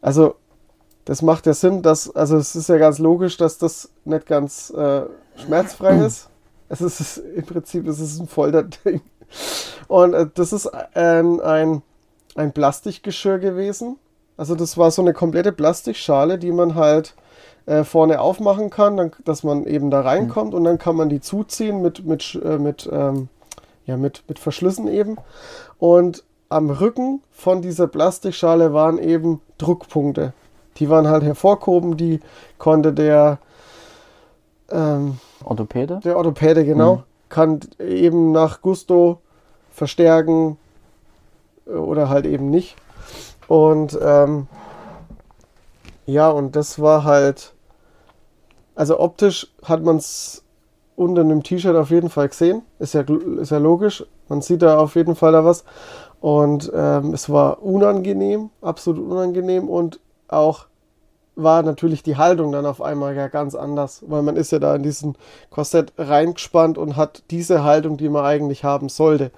Also 0.00 0.34
das 1.04 1.22
macht 1.22 1.46
ja 1.46 1.54
Sinn, 1.54 1.82
dass, 1.82 2.14
also 2.14 2.36
es 2.36 2.54
ist 2.54 2.68
ja 2.68 2.76
ganz 2.76 2.98
logisch, 2.98 3.36
dass 3.36 3.58
das 3.58 3.88
nicht 4.04 4.26
ganz 4.26 4.70
äh, 4.70 5.02
schmerzfrei 5.36 5.98
ist. 6.06 6.28
Es 6.68 6.80
ist 6.82 7.18
im 7.18 7.46
Prinzip 7.46 7.86
es 7.88 7.98
ist 7.98 8.20
ein 8.20 8.28
Folterding. 8.28 9.00
Und 9.88 10.14
äh, 10.14 10.26
das 10.34 10.52
ist 10.52 10.66
ein, 10.66 11.40
ein, 11.40 11.82
ein 12.34 12.52
Plastikgeschirr 12.52 13.38
gewesen. 13.38 13.96
Also 14.36 14.54
das 14.54 14.76
war 14.76 14.90
so 14.90 15.02
eine 15.02 15.14
komplette 15.14 15.52
Plastikschale, 15.52 16.38
die 16.38 16.52
man 16.52 16.74
halt 16.74 17.14
äh, 17.68 17.84
vorne 17.84 18.20
aufmachen 18.20 18.70
kann, 18.70 18.96
dann, 18.96 19.12
dass 19.26 19.44
man 19.44 19.66
eben 19.66 19.90
da 19.90 20.00
reinkommt 20.00 20.52
mhm. 20.52 20.56
und 20.56 20.64
dann 20.64 20.78
kann 20.78 20.96
man 20.96 21.10
die 21.10 21.20
zuziehen 21.20 21.82
mit, 21.82 22.06
mit, 22.06 22.40
äh, 22.42 22.56
mit, 22.56 22.88
ähm, 22.90 23.28
ja, 23.84 23.98
mit, 23.98 24.24
mit 24.26 24.38
Verschlüssen 24.38 24.88
eben. 24.88 25.18
Und 25.78 26.24
am 26.48 26.70
Rücken 26.70 27.22
von 27.30 27.60
dieser 27.60 27.86
Plastikschale 27.86 28.72
waren 28.72 28.98
eben 28.98 29.42
Druckpunkte. 29.58 30.32
Die 30.78 30.88
waren 30.88 31.08
halt 31.08 31.22
hervorgehoben, 31.22 31.98
die 31.98 32.20
konnte 32.56 32.94
der 32.94 33.38
ähm, 34.70 35.18
Orthopäde? 35.44 36.00
Der 36.04 36.16
Orthopäde, 36.16 36.64
genau. 36.64 36.96
Mhm. 36.96 37.02
Kann 37.28 37.60
eben 37.78 38.32
nach 38.32 38.62
Gusto 38.62 39.20
verstärken 39.70 40.56
äh, 41.66 41.72
oder 41.72 42.08
halt 42.08 42.24
eben 42.24 42.48
nicht. 42.48 42.76
Und 43.46 43.98
ähm, 44.00 44.46
ja, 46.06 46.30
und 46.30 46.56
das 46.56 46.80
war 46.80 47.04
halt 47.04 47.52
also 48.78 49.00
optisch 49.00 49.48
hat 49.64 49.82
man 49.82 49.96
es 49.96 50.44
unter 50.94 51.24
dem 51.24 51.42
T-Shirt 51.42 51.74
auf 51.74 51.90
jeden 51.90 52.10
Fall 52.10 52.28
gesehen. 52.28 52.62
Ist 52.78 52.94
ja, 52.94 53.02
ist 53.40 53.50
ja 53.50 53.58
logisch. 53.58 54.06
Man 54.28 54.40
sieht 54.40 54.62
da 54.62 54.78
auf 54.78 54.94
jeden 54.94 55.16
Fall 55.16 55.32
da 55.32 55.44
was. 55.44 55.64
Und 56.20 56.70
ähm, 56.72 57.12
es 57.12 57.28
war 57.28 57.60
unangenehm, 57.62 58.50
absolut 58.62 59.04
unangenehm 59.10 59.68
und 59.68 59.98
auch 60.28 60.66
war 61.34 61.62
natürlich 61.62 62.02
die 62.02 62.16
Haltung 62.16 62.50
dann 62.52 62.66
auf 62.66 62.80
einmal 62.80 63.14
ja 63.16 63.28
ganz 63.28 63.54
anders, 63.54 64.04
weil 64.06 64.22
man 64.22 64.36
ist 64.36 64.52
ja 64.52 64.58
da 64.58 64.74
in 64.74 64.82
diesen 64.82 65.16
Korsett 65.50 65.92
reingespannt 65.96 66.78
und 66.78 66.96
hat 66.96 67.22
diese 67.30 67.64
Haltung, 67.64 67.96
die 67.96 68.08
man 68.08 68.24
eigentlich 68.24 68.62
haben 68.62 68.88
sollte. 68.88 69.32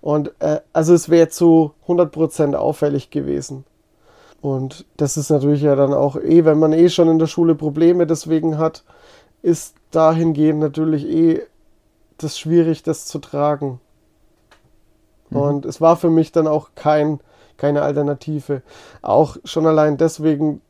Und 0.00 0.32
äh, 0.40 0.60
also 0.72 0.94
es 0.94 1.08
wäre 1.08 1.28
zu 1.28 1.72
100% 1.86 2.54
auffällig 2.54 3.10
gewesen. 3.10 3.64
Und 4.44 4.84
das 4.98 5.16
ist 5.16 5.30
natürlich 5.30 5.62
ja 5.62 5.74
dann 5.74 5.94
auch 5.94 6.16
eh, 6.16 6.44
wenn 6.44 6.58
man 6.58 6.74
eh 6.74 6.90
schon 6.90 7.08
in 7.08 7.18
der 7.18 7.28
Schule 7.28 7.54
Probleme 7.54 8.06
deswegen 8.06 8.58
hat, 8.58 8.84
ist 9.40 9.74
dahingehend 9.90 10.60
natürlich 10.60 11.06
eh 11.06 11.40
das 12.18 12.38
schwierig, 12.38 12.82
das 12.82 13.06
zu 13.06 13.20
tragen. 13.20 13.80
Mhm. 15.30 15.36
Und 15.38 15.64
es 15.64 15.80
war 15.80 15.96
für 15.96 16.10
mich 16.10 16.30
dann 16.30 16.46
auch 16.46 16.72
kein, 16.74 17.20
keine 17.56 17.80
Alternative. 17.80 18.60
Auch 19.00 19.38
schon 19.44 19.64
allein 19.64 19.96
deswegen 19.96 20.60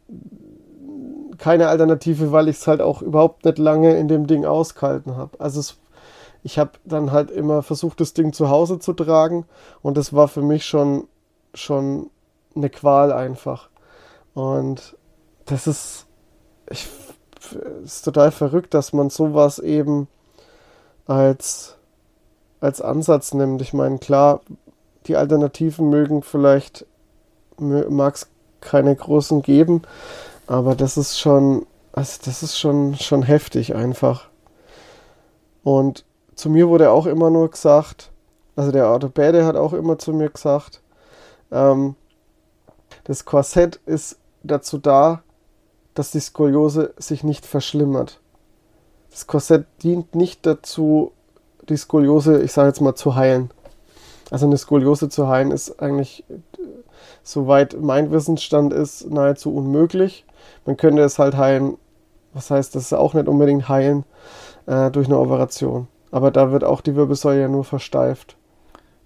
keine 1.39 1.67
Alternative, 1.67 2.31
weil 2.31 2.47
ich 2.47 2.59
es 2.59 2.69
halt 2.69 2.81
auch 2.81 3.03
überhaupt 3.03 3.45
nicht 3.45 3.59
lange 3.59 3.97
in 3.97 4.07
dem 4.07 4.29
Ding 4.29 4.45
ausgehalten 4.45 5.17
habe. 5.17 5.41
Also 5.41 5.59
es, 5.59 5.79
ich 6.45 6.61
habe 6.61 6.71
dann 6.85 7.11
halt 7.11 7.33
immer 7.33 7.65
versucht, 7.65 7.99
das 7.99 8.15
Ding 8.15 8.33
zu 8.33 8.51
Hause 8.51 8.79
zu 8.79 8.93
tragen 8.93 9.47
und 9.83 9.97
das 9.97 10.13
war 10.13 10.29
für 10.29 10.43
mich 10.43 10.65
schon, 10.65 11.09
schon 11.55 12.11
eine 12.55 12.71
Qual 12.71 13.13
einfach. 13.13 13.69
Und 14.35 14.97
das 15.47 15.67
ist, 15.67 16.07
ich, 16.71 16.89
ist 17.85 18.05
total 18.05 18.31
verrückt, 18.31 18.75
dass 18.75 18.93
man 18.93 19.11
sowas 19.11 19.59
eben 19.59 20.09
als, 21.07 21.77
als 22.61 22.81
Ansatz 22.81 23.35
nimmt. 23.35 23.61
Ich 23.63 23.73
meine, 23.73 23.99
klar, 23.99 24.41
die 25.07 25.17
Alternativen 25.17 25.91
mögen 25.91 26.23
vielleicht, 26.23 26.87
mag 27.59 28.15
es 28.15 28.29
keine 28.61 28.97
großen 28.97 29.43
geben, 29.43 29.83
aber 30.47 30.75
das 30.75 30.97
ist 30.97 31.19
schon, 31.19 31.67
also 31.93 32.21
das 32.25 32.43
ist 32.43 32.59
schon, 32.59 32.95
schon 32.97 33.23
heftig 33.23 33.75
einfach. 33.75 34.29
Und 35.63 36.05
zu 36.35 36.51
mir 36.51 36.69
wurde 36.69 36.91
auch 36.91 37.07
immer 37.07 37.31
nur 37.31 37.51
gesagt, 37.51 38.11
also 38.57 38.73
der 38.73 38.89
Orthopäde 38.89 39.45
hat 39.45 39.57
auch 39.57 39.73
immer 39.73 39.99
zu 39.99 40.13
mir 40.13 40.31
gesagt, 40.31 40.81
ähm, 41.53 41.97
das 43.05 43.25
Korsett 43.25 43.81
ist 43.87 44.19
dazu 44.43 44.79
da, 44.79 45.23
dass 45.95 46.11
die 46.11 46.21
Skoliose 46.21 46.93
sich 46.97 47.23
nicht 47.23 47.47
verschlimmert. 47.47 48.21
Das 49.11 49.27
Korsett 49.27 49.67
dient 49.83 50.15
nicht 50.15 50.45
dazu, 50.45 51.13
die 51.69 51.77
Skoliose, 51.77 52.43
ich 52.43 52.53
sage 52.53 52.69
jetzt 52.69 52.81
mal, 52.81 52.95
zu 52.95 53.15
heilen. 53.15 53.51
Also 54.31 54.47
eine 54.47 54.59
Skoliose 54.59 55.09
zu 55.09 55.29
heilen 55.29 55.51
ist 55.51 55.81
eigentlich, 55.81 56.25
soweit 57.23 57.81
mein 57.81 58.11
Wissensstand 58.11 58.73
ist, 58.73 59.09
nahezu 59.11 59.55
unmöglich. 59.55 60.25
Man 60.67 60.77
könnte 60.77 61.03
es 61.03 61.19
halt 61.19 61.37
heilen, 61.37 61.77
was 62.33 62.51
heißt 62.51 62.75
das 62.75 62.87
ist 62.87 62.93
auch 62.93 63.15
nicht 63.15 63.29
unbedingt 63.29 63.69
heilen, 63.69 64.05
äh, 64.67 64.91
durch 64.91 65.07
eine 65.07 65.19
Operation. 65.19 65.87
Aber 66.11 66.31
da 66.31 66.51
wird 66.51 66.65
auch 66.65 66.81
die 66.81 66.97
Wirbelsäule 66.97 67.43
ja 67.43 67.49
nur 67.49 67.65
versteift. 67.65 68.37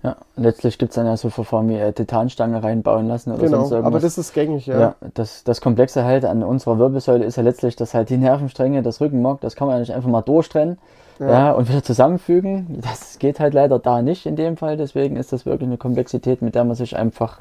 Ja, 0.09 0.17
letztlich 0.37 0.79
gibt 0.79 0.91
es 0.93 0.97
dann 0.97 1.07
ja 1.07 1.17
so 1.17 1.29
Verfahren 1.29 1.69
wie 1.69 1.75
äh, 1.75 1.93
Titanstange 1.93 2.63
reinbauen 2.63 3.09
lassen 3.09 3.33
oder 3.33 3.43
genau, 3.43 3.59
sonst 3.59 3.73
irgendwas. 3.73 3.93
aber 3.93 4.01
das 4.01 4.17
ist 4.17 4.33
gängig, 4.33 4.67
ja. 4.67 4.81
ja 4.81 4.95
das, 5.15 5.45
das 5.45 5.61
Komplexe 5.61 6.05
halt 6.05 6.25
an 6.25 6.43
unserer 6.43 6.79
Wirbelsäule 6.79 7.25
ist 7.25 7.37
ja 7.37 7.43
letztlich, 7.43 7.77
dass 7.77 7.93
halt 7.93 8.09
die 8.09 8.17
Nervenstränge, 8.17 8.83
das 8.83 9.01
Rückenmark, 9.01 9.41
das 9.41 9.55
kann 9.55 9.67
man 9.67 9.77
ja 9.77 9.81
nicht 9.81 9.93
einfach 9.93 10.09
mal 10.09 10.23
durchtrennen 10.23 10.79
ja. 11.19 11.29
ja. 11.29 11.53
und 11.53 11.69
wieder 11.69 11.83
zusammenfügen. 11.83 12.81
Das 12.81 13.19
geht 13.19 13.39
halt 13.39 13.53
leider 13.53 13.79
da 13.79 14.01
nicht 14.01 14.25
in 14.25 14.37
dem 14.37 14.57
Fall, 14.57 14.77
deswegen 14.77 15.17
ist 15.17 15.33
das 15.33 15.45
wirklich 15.45 15.69
eine 15.69 15.77
Komplexität, 15.77 16.41
mit 16.41 16.55
der 16.55 16.65
man 16.65 16.75
sich 16.75 16.97
einfach 16.97 17.41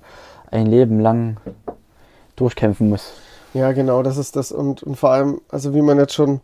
ein 0.51 0.65
Leben 0.65 0.99
lang 0.99 1.37
durchkämpfen 2.35 2.89
muss. 2.89 3.13
Ja, 3.53 3.71
genau, 3.71 4.03
das 4.03 4.17
ist 4.17 4.35
das. 4.35 4.51
Und, 4.51 4.83
und 4.83 4.95
vor 4.95 5.11
allem, 5.11 5.39
also 5.49 5.73
wie 5.73 5.81
man 5.81 5.97
jetzt 5.97 6.13
schon, 6.13 6.41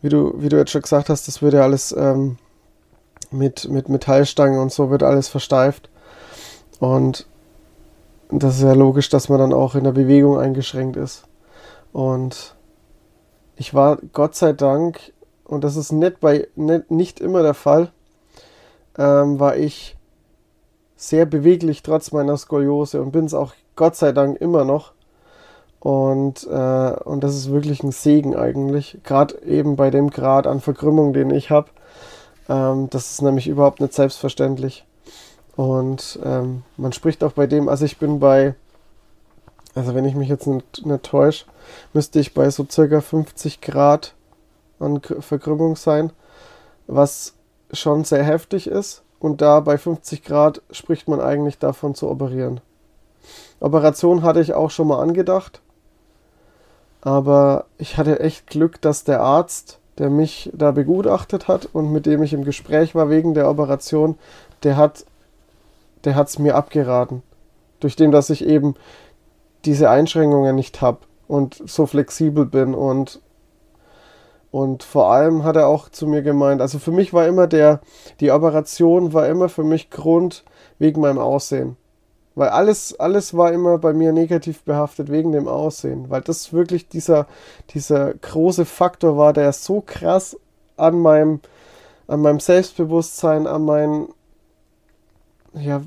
wie 0.00 0.08
du, 0.08 0.34
wie 0.38 0.48
du 0.48 0.56
jetzt 0.56 0.70
schon 0.70 0.82
gesagt 0.82 1.10
hast, 1.10 1.28
das 1.28 1.42
wird 1.42 1.54
ja 1.54 1.62
alles 1.62 1.94
ähm, 1.96 2.38
mit, 3.30 3.68
mit 3.68 3.88
Metallstangen 3.88 4.60
und 4.60 4.72
so 4.72 4.90
wird 4.90 5.02
alles 5.02 5.28
versteift. 5.28 5.88
Und 6.78 7.26
das 8.30 8.56
ist 8.56 8.62
ja 8.62 8.72
logisch, 8.72 9.08
dass 9.08 9.28
man 9.28 9.38
dann 9.38 9.52
auch 9.52 9.74
in 9.74 9.84
der 9.84 9.92
Bewegung 9.92 10.38
eingeschränkt 10.38 10.96
ist. 10.96 11.24
Und 11.92 12.54
ich 13.56 13.72
war 13.72 13.98
Gott 14.12 14.34
sei 14.34 14.52
Dank, 14.52 15.12
und 15.44 15.64
das 15.64 15.76
ist 15.76 15.92
nicht, 15.92 16.20
bei, 16.20 16.48
nicht, 16.56 16.90
nicht 16.90 17.20
immer 17.20 17.42
der 17.42 17.54
Fall, 17.54 17.90
ähm, 18.98 19.38
war 19.38 19.56
ich 19.56 19.96
sehr 20.96 21.26
beweglich 21.26 21.82
trotz 21.82 22.12
meiner 22.12 22.36
Skoliose 22.36 23.00
und 23.00 23.12
bin 23.12 23.26
es 23.26 23.34
auch 23.34 23.52
Gott 23.76 23.96
sei 23.96 24.12
Dank 24.12 24.40
immer 24.40 24.64
noch. 24.64 24.92
Und, 25.78 26.44
äh, 26.50 26.96
und 27.04 27.22
das 27.22 27.36
ist 27.36 27.52
wirklich 27.52 27.82
ein 27.82 27.92
Segen 27.92 28.34
eigentlich, 28.34 28.98
gerade 29.04 29.40
eben 29.42 29.76
bei 29.76 29.90
dem 29.90 30.10
Grad 30.10 30.46
an 30.46 30.60
Verkrümmung, 30.60 31.12
den 31.12 31.30
ich 31.30 31.50
habe. 31.50 31.68
Ähm, 32.48 32.88
das 32.90 33.12
ist 33.12 33.22
nämlich 33.22 33.48
überhaupt 33.48 33.80
nicht 33.80 33.94
selbstverständlich. 33.94 34.84
Und 35.56 36.18
ähm, 36.22 36.62
man 36.76 36.92
spricht 36.92 37.24
auch 37.24 37.32
bei 37.32 37.46
dem, 37.46 37.68
also 37.68 37.84
ich 37.84 37.98
bin 37.98 38.20
bei, 38.20 38.54
also 39.74 39.94
wenn 39.94 40.04
ich 40.04 40.14
mich 40.14 40.28
jetzt 40.28 40.46
nicht, 40.46 40.84
nicht 40.84 41.02
täusche, 41.02 41.46
müsste 41.92 42.20
ich 42.20 42.34
bei 42.34 42.50
so 42.50 42.66
circa 42.70 43.00
50 43.00 43.60
Grad 43.60 44.14
an 44.78 45.00
Verkrümmung 45.00 45.76
sein, 45.76 46.12
was 46.86 47.34
schon 47.72 48.04
sehr 48.04 48.22
heftig 48.22 48.66
ist. 48.66 49.02
Und 49.18 49.40
da 49.40 49.60
bei 49.60 49.78
50 49.78 50.22
Grad 50.22 50.60
spricht 50.70 51.08
man 51.08 51.20
eigentlich 51.20 51.58
davon 51.58 51.94
zu 51.94 52.08
operieren. 52.08 52.60
Operation 53.60 54.22
hatte 54.22 54.40
ich 54.40 54.52
auch 54.52 54.70
schon 54.70 54.88
mal 54.88 55.00
angedacht, 55.00 55.62
aber 57.00 57.64
ich 57.78 57.96
hatte 57.96 58.20
echt 58.20 58.46
Glück, 58.46 58.80
dass 58.82 59.04
der 59.04 59.22
Arzt 59.22 59.78
der 59.98 60.10
mich 60.10 60.50
da 60.54 60.70
begutachtet 60.72 61.48
hat 61.48 61.68
und 61.72 61.92
mit 61.92 62.06
dem 62.06 62.22
ich 62.22 62.32
im 62.32 62.44
Gespräch 62.44 62.94
war 62.94 63.08
wegen 63.10 63.34
der 63.34 63.48
Operation, 63.48 64.16
der 64.62 64.76
hat 64.76 65.04
der 66.04 66.14
hat 66.14 66.28
es 66.28 66.38
mir 66.38 66.54
abgeraten. 66.54 67.22
Durch 67.80 67.96
dem, 67.96 68.12
dass 68.12 68.30
ich 68.30 68.46
eben 68.46 68.74
diese 69.64 69.90
Einschränkungen 69.90 70.54
nicht 70.54 70.80
habe 70.80 70.98
und 71.26 71.60
so 71.66 71.86
flexibel 71.86 72.46
bin 72.46 72.74
und 72.74 73.20
und 74.52 74.84
vor 74.84 75.12
allem 75.12 75.44
hat 75.44 75.56
er 75.56 75.66
auch 75.66 75.90
zu 75.90 76.06
mir 76.06 76.22
gemeint, 76.22 76.62
also 76.62 76.78
für 76.78 76.92
mich 76.92 77.12
war 77.12 77.26
immer 77.26 77.46
der, 77.46 77.80
die 78.20 78.30
Operation 78.30 79.12
war 79.12 79.28
immer 79.28 79.50
für 79.50 79.64
mich 79.64 79.90
Grund 79.90 80.44
wegen 80.78 81.02
meinem 81.02 81.18
Aussehen. 81.18 81.76
Weil 82.36 82.50
alles, 82.50 83.00
alles 83.00 83.34
war 83.34 83.50
immer 83.50 83.78
bei 83.78 83.94
mir 83.94 84.12
negativ 84.12 84.62
behaftet 84.62 85.10
wegen 85.10 85.32
dem 85.32 85.48
Aussehen. 85.48 86.10
Weil 86.10 86.20
das 86.20 86.52
wirklich 86.52 86.86
dieser, 86.86 87.26
dieser 87.70 88.12
große 88.12 88.66
Faktor 88.66 89.16
war, 89.16 89.32
der 89.32 89.52
so 89.52 89.80
krass 89.80 90.36
an 90.76 91.00
meinem, 91.00 91.40
an 92.06 92.20
meinem 92.20 92.38
Selbstbewusstsein, 92.38 93.46
an 93.46 93.64
meinen, 93.64 94.08
ja, 95.54 95.80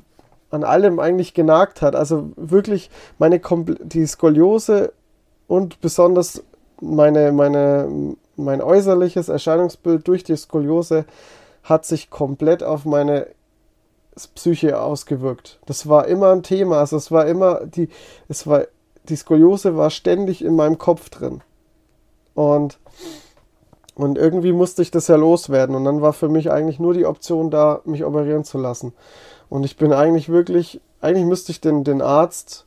an 0.50 0.64
allem 0.64 0.98
eigentlich 0.98 1.34
genagt 1.34 1.82
hat. 1.82 1.94
Also 1.94 2.32
wirklich 2.34 2.90
meine 3.18 3.38
Kompl 3.38 3.78
die 3.80 4.04
Skoliose 4.04 4.92
und 5.46 5.80
besonders 5.80 6.42
meine, 6.80 7.30
meine, 7.30 8.16
mein 8.34 8.60
äußerliches 8.60 9.28
Erscheinungsbild 9.28 10.08
durch 10.08 10.24
die 10.24 10.36
Skoliose 10.36 11.04
hat 11.62 11.84
sich 11.84 12.10
komplett 12.10 12.64
auf 12.64 12.84
meine 12.84 13.28
Psyche 14.28 14.80
ausgewirkt. 14.80 15.58
Das 15.66 15.88
war 15.88 16.06
immer 16.06 16.30
ein 16.30 16.42
Thema. 16.42 16.78
Also 16.78 16.96
es 16.96 17.10
war 17.10 17.26
immer 17.26 17.66
die, 17.66 17.88
es 18.28 18.46
war, 18.46 18.64
die 19.08 19.16
Skoliose 19.16 19.76
war 19.76 19.90
ständig 19.90 20.44
in 20.44 20.56
meinem 20.56 20.78
Kopf 20.78 21.10
drin. 21.10 21.42
Und, 22.34 22.78
und 23.94 24.16
irgendwie 24.16 24.52
musste 24.52 24.82
ich 24.82 24.90
das 24.90 25.08
ja 25.08 25.16
loswerden. 25.16 25.74
Und 25.74 25.84
dann 25.84 26.00
war 26.00 26.12
für 26.12 26.28
mich 26.28 26.50
eigentlich 26.50 26.78
nur 26.78 26.94
die 26.94 27.06
Option 27.06 27.50
da, 27.50 27.80
mich 27.84 28.04
operieren 28.04 28.44
zu 28.44 28.58
lassen. 28.58 28.92
Und 29.48 29.64
ich 29.64 29.76
bin 29.76 29.92
eigentlich 29.92 30.28
wirklich, 30.28 30.80
eigentlich 31.00 31.26
müsste 31.26 31.52
ich 31.52 31.60
den, 31.60 31.84
den 31.84 32.02
Arzt 32.02 32.66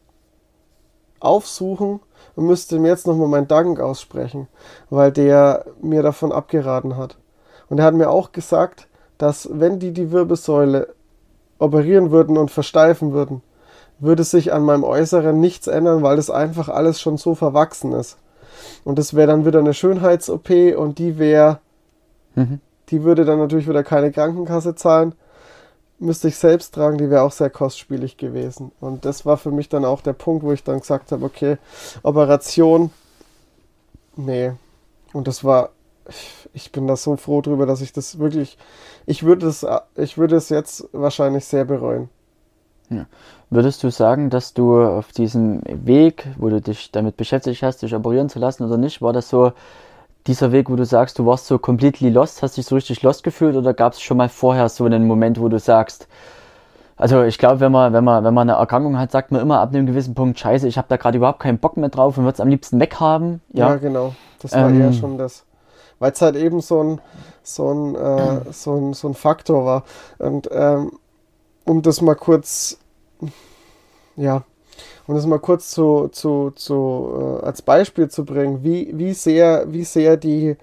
aufsuchen 1.20 2.02
und 2.36 2.46
müsste 2.46 2.76
ihm 2.76 2.86
jetzt 2.86 3.08
nochmal 3.08 3.30
meinen 3.30 3.48
Dank 3.48 3.80
aussprechen, 3.80 4.48
weil 4.90 5.12
der 5.12 5.66
mir 5.82 6.04
davon 6.04 6.32
abgeraten 6.32 6.98
hat. 6.98 7.18
Und 7.70 7.80
er 7.80 7.86
hat 7.86 7.96
mir 7.96 8.10
auch 8.10 8.32
gesagt, 8.32 8.88
dass 9.18 9.50
wenn 9.52 9.80
die 9.80 9.94
die 9.94 10.12
Wirbelsäule 10.12 10.94
operieren 11.64 12.12
würden 12.12 12.38
und 12.38 12.52
versteifen 12.52 13.14
würden, 13.14 13.42
würde 14.00 14.24
sich 14.24 14.52
an 14.52 14.64
meinem 14.64 14.84
Äußeren 14.84 15.40
nichts 15.40 15.68
ändern, 15.68 16.04
weil 16.04 16.18
das 16.18 16.30
einfach 16.30 16.70
alles 16.70 17.00
schon 17.00 17.18
so 17.18 17.36
verwachsen 17.36 17.94
ist. 17.94 18.18
Und 18.84 19.00
das 19.00 19.14
wäre 19.14 19.28
dann 19.28 19.46
wieder 19.46 19.60
eine 19.60 19.74
Schönheits-OP 19.74 20.50
und 20.78 21.00
die 21.00 21.18
wäre, 21.18 21.60
mhm. 22.36 22.60
die 22.90 23.04
würde 23.04 23.26
dann 23.26 23.40
natürlich 23.40 23.68
wieder 23.68 23.84
keine 23.84 24.12
Krankenkasse 24.12 24.76
zahlen. 24.76 25.16
Müsste 26.00 26.28
ich 26.28 26.36
selbst 26.36 26.76
tragen, 26.76 26.98
die 26.98 27.10
wäre 27.10 27.22
auch 27.22 27.32
sehr 27.32 27.50
kostspielig 27.50 28.18
gewesen. 28.18 28.72
Und 28.82 29.06
das 29.06 29.26
war 29.26 29.38
für 29.38 29.52
mich 29.52 29.70
dann 29.70 29.86
auch 29.86 30.02
der 30.02 30.14
Punkt, 30.14 30.44
wo 30.44 30.52
ich 30.52 30.64
dann 30.64 30.80
gesagt 30.80 31.12
habe, 31.14 31.24
okay, 31.24 31.58
Operation, 32.04 32.92
nee. 34.18 34.52
Und 35.14 35.28
das 35.28 35.44
war 35.46 35.70
ich 36.54 36.72
bin 36.72 36.88
da 36.88 36.96
so 36.96 37.16
froh 37.16 37.42
drüber, 37.42 37.66
dass 37.66 37.82
ich 37.82 37.94
das 37.94 38.20
wirklich, 38.20 38.58
ich 39.06 39.24
würde 39.24 39.48
es, 39.48 39.66
ich 39.96 40.18
würde 40.18 40.36
es 40.36 40.50
jetzt 40.50 40.88
wahrscheinlich 40.92 41.46
sehr 41.46 41.66
bereuen. 41.66 42.10
Ja. 42.90 43.06
Würdest 43.50 43.84
du 43.84 43.92
sagen, 43.92 44.30
dass 44.30 44.54
du 44.54 44.82
auf 44.82 45.12
diesem 45.12 45.62
Weg, 45.66 46.28
wo 46.38 46.50
du 46.50 46.62
dich 46.62 46.92
damit 46.92 47.18
beschäftigt 47.18 47.64
hast, 47.64 47.82
dich 47.82 47.96
operieren 47.96 48.30
zu 48.30 48.40
lassen 48.40 48.64
oder 48.64 48.78
nicht, 48.78 49.02
war 49.02 49.14
das 49.14 49.30
so 49.30 49.54
dieser 50.28 50.52
Weg, 50.52 50.70
wo 50.70 50.76
du 50.76 50.86
sagst, 50.86 51.20
du 51.20 51.26
warst 51.26 51.48
so 51.48 51.58
completely 51.58 52.10
lost, 52.10 52.42
hast 52.42 52.58
dich 52.58 52.66
so 52.66 52.76
richtig 52.76 53.02
lost 53.02 53.24
gefühlt 53.24 53.56
oder 53.56 53.74
gab 53.74 53.94
es 53.94 54.02
schon 54.02 54.18
mal 54.18 54.30
vorher 54.30 54.70
so 54.70 54.86
einen 54.86 55.06
Moment, 55.06 55.40
wo 55.40 55.50
du 55.50 55.60
sagst, 55.60 56.08
also 56.96 57.24
ich 57.24 57.38
glaube, 57.38 57.60
wenn 57.60 57.72
man, 57.72 57.92
wenn, 57.94 58.04
man, 58.04 58.24
wenn 58.24 58.34
man 58.34 58.50
eine 58.50 58.60
Erkrankung 58.60 58.98
hat, 58.98 59.12
sagt 59.12 59.32
man 59.32 59.42
immer 59.42 59.60
ab 59.60 59.74
einem 59.74 59.86
gewissen 59.86 60.14
Punkt, 60.14 60.40
scheiße, 60.40 60.68
ich 60.68 60.78
habe 60.78 60.88
da 60.90 60.98
gerade 60.98 61.18
überhaupt 61.18 61.40
keinen 61.40 61.58
Bock 61.58 61.76
mehr 61.76 61.90
drauf 61.90 62.18
und 62.18 62.24
würde 62.24 62.36
es 62.36 62.40
am 62.40 62.50
liebsten 62.50 62.80
weghaben. 62.80 63.42
Ja, 63.52 63.70
ja 63.70 63.76
genau. 63.76 64.14
Das 64.42 64.54
war 64.54 64.70
ähm, 64.70 64.80
eher 64.80 64.94
schon 64.94 65.18
das. 65.18 65.44
Weil 66.04 66.12
es 66.12 66.22
halt 66.22 66.36
eben 66.36 66.60
so 66.60 66.84
ein, 66.84 67.02
so, 67.44 67.72
ein, 67.72 67.96
äh, 67.96 68.52
so, 68.52 68.76
ein, 68.76 68.92
so 68.92 69.08
ein 69.08 69.14
Faktor 69.14 69.64
war. 69.64 69.84
Und 70.20 70.50
ähm, 70.52 71.00
um 71.64 71.82
das 71.82 72.02
mal 72.02 72.16
kurz, 72.16 72.78
ja, 74.18 74.44
um 75.08 75.16
das 75.16 75.26
mal 75.26 75.40
kurz 75.40 75.72
zu, 75.72 76.10
zu, 76.10 76.52
zu, 76.58 77.40
äh, 77.42 77.46
als 77.46 77.62
Beispiel 77.62 78.10
zu 78.10 78.26
bringen, 78.26 78.66
wie, 78.66 78.92
wie 78.98 79.14
sehr, 79.14 79.72
wie 79.72 79.86
sehr 79.86 80.18
die, 80.18 80.58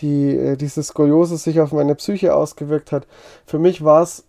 die, 0.00 0.36
äh, 0.36 0.56
diese 0.56 0.82
Skoliose 0.82 1.36
sich 1.36 1.60
auf 1.60 1.70
meine 1.70 1.94
Psyche 1.94 2.34
ausgewirkt 2.34 2.90
hat. 2.90 3.06
Für 3.46 3.60
mich 3.60 3.84
war 3.84 4.02
es 4.02 4.24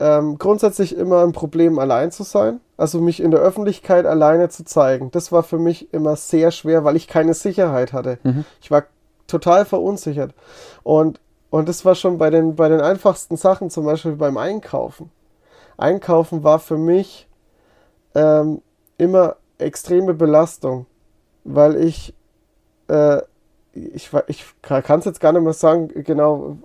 ähm, 0.00 0.38
grundsätzlich 0.38 0.96
immer 0.96 1.22
ein 1.22 1.32
Problem, 1.32 1.78
allein 1.78 2.12
zu 2.12 2.22
sein. 2.22 2.60
Also 2.78 2.98
mich 3.02 3.20
in 3.20 3.30
der 3.30 3.40
Öffentlichkeit 3.40 4.06
alleine 4.06 4.48
zu 4.48 4.64
zeigen. 4.64 5.10
Das 5.10 5.32
war 5.32 5.42
für 5.42 5.58
mich 5.58 5.92
immer 5.92 6.16
sehr 6.16 6.50
schwer, 6.50 6.82
weil 6.82 6.96
ich 6.96 7.08
keine 7.08 7.34
Sicherheit 7.34 7.92
hatte. 7.92 8.18
Mhm. 8.22 8.46
Ich 8.62 8.70
war 8.70 8.84
total 9.26 9.64
verunsichert. 9.64 10.34
Und, 10.82 11.20
und 11.50 11.68
das 11.68 11.84
war 11.84 11.94
schon 11.94 12.18
bei 12.18 12.30
den, 12.30 12.56
bei 12.56 12.68
den 12.68 12.80
einfachsten 12.80 13.36
Sachen, 13.36 13.70
zum 13.70 13.84
Beispiel 13.84 14.12
beim 14.12 14.36
Einkaufen. 14.36 15.10
Einkaufen 15.76 16.44
war 16.44 16.58
für 16.58 16.78
mich 16.78 17.28
ähm, 18.14 18.62
immer 18.98 19.36
extreme 19.58 20.14
Belastung, 20.14 20.86
weil 21.44 21.76
ich, 21.76 22.14
äh, 22.88 23.22
ich, 23.72 24.10
ich 24.26 24.44
kann 24.60 24.98
es 24.98 25.04
jetzt 25.06 25.20
gar 25.20 25.32
nicht 25.32 25.42
mehr 25.42 25.52
sagen, 25.52 25.88
genau 26.04 26.56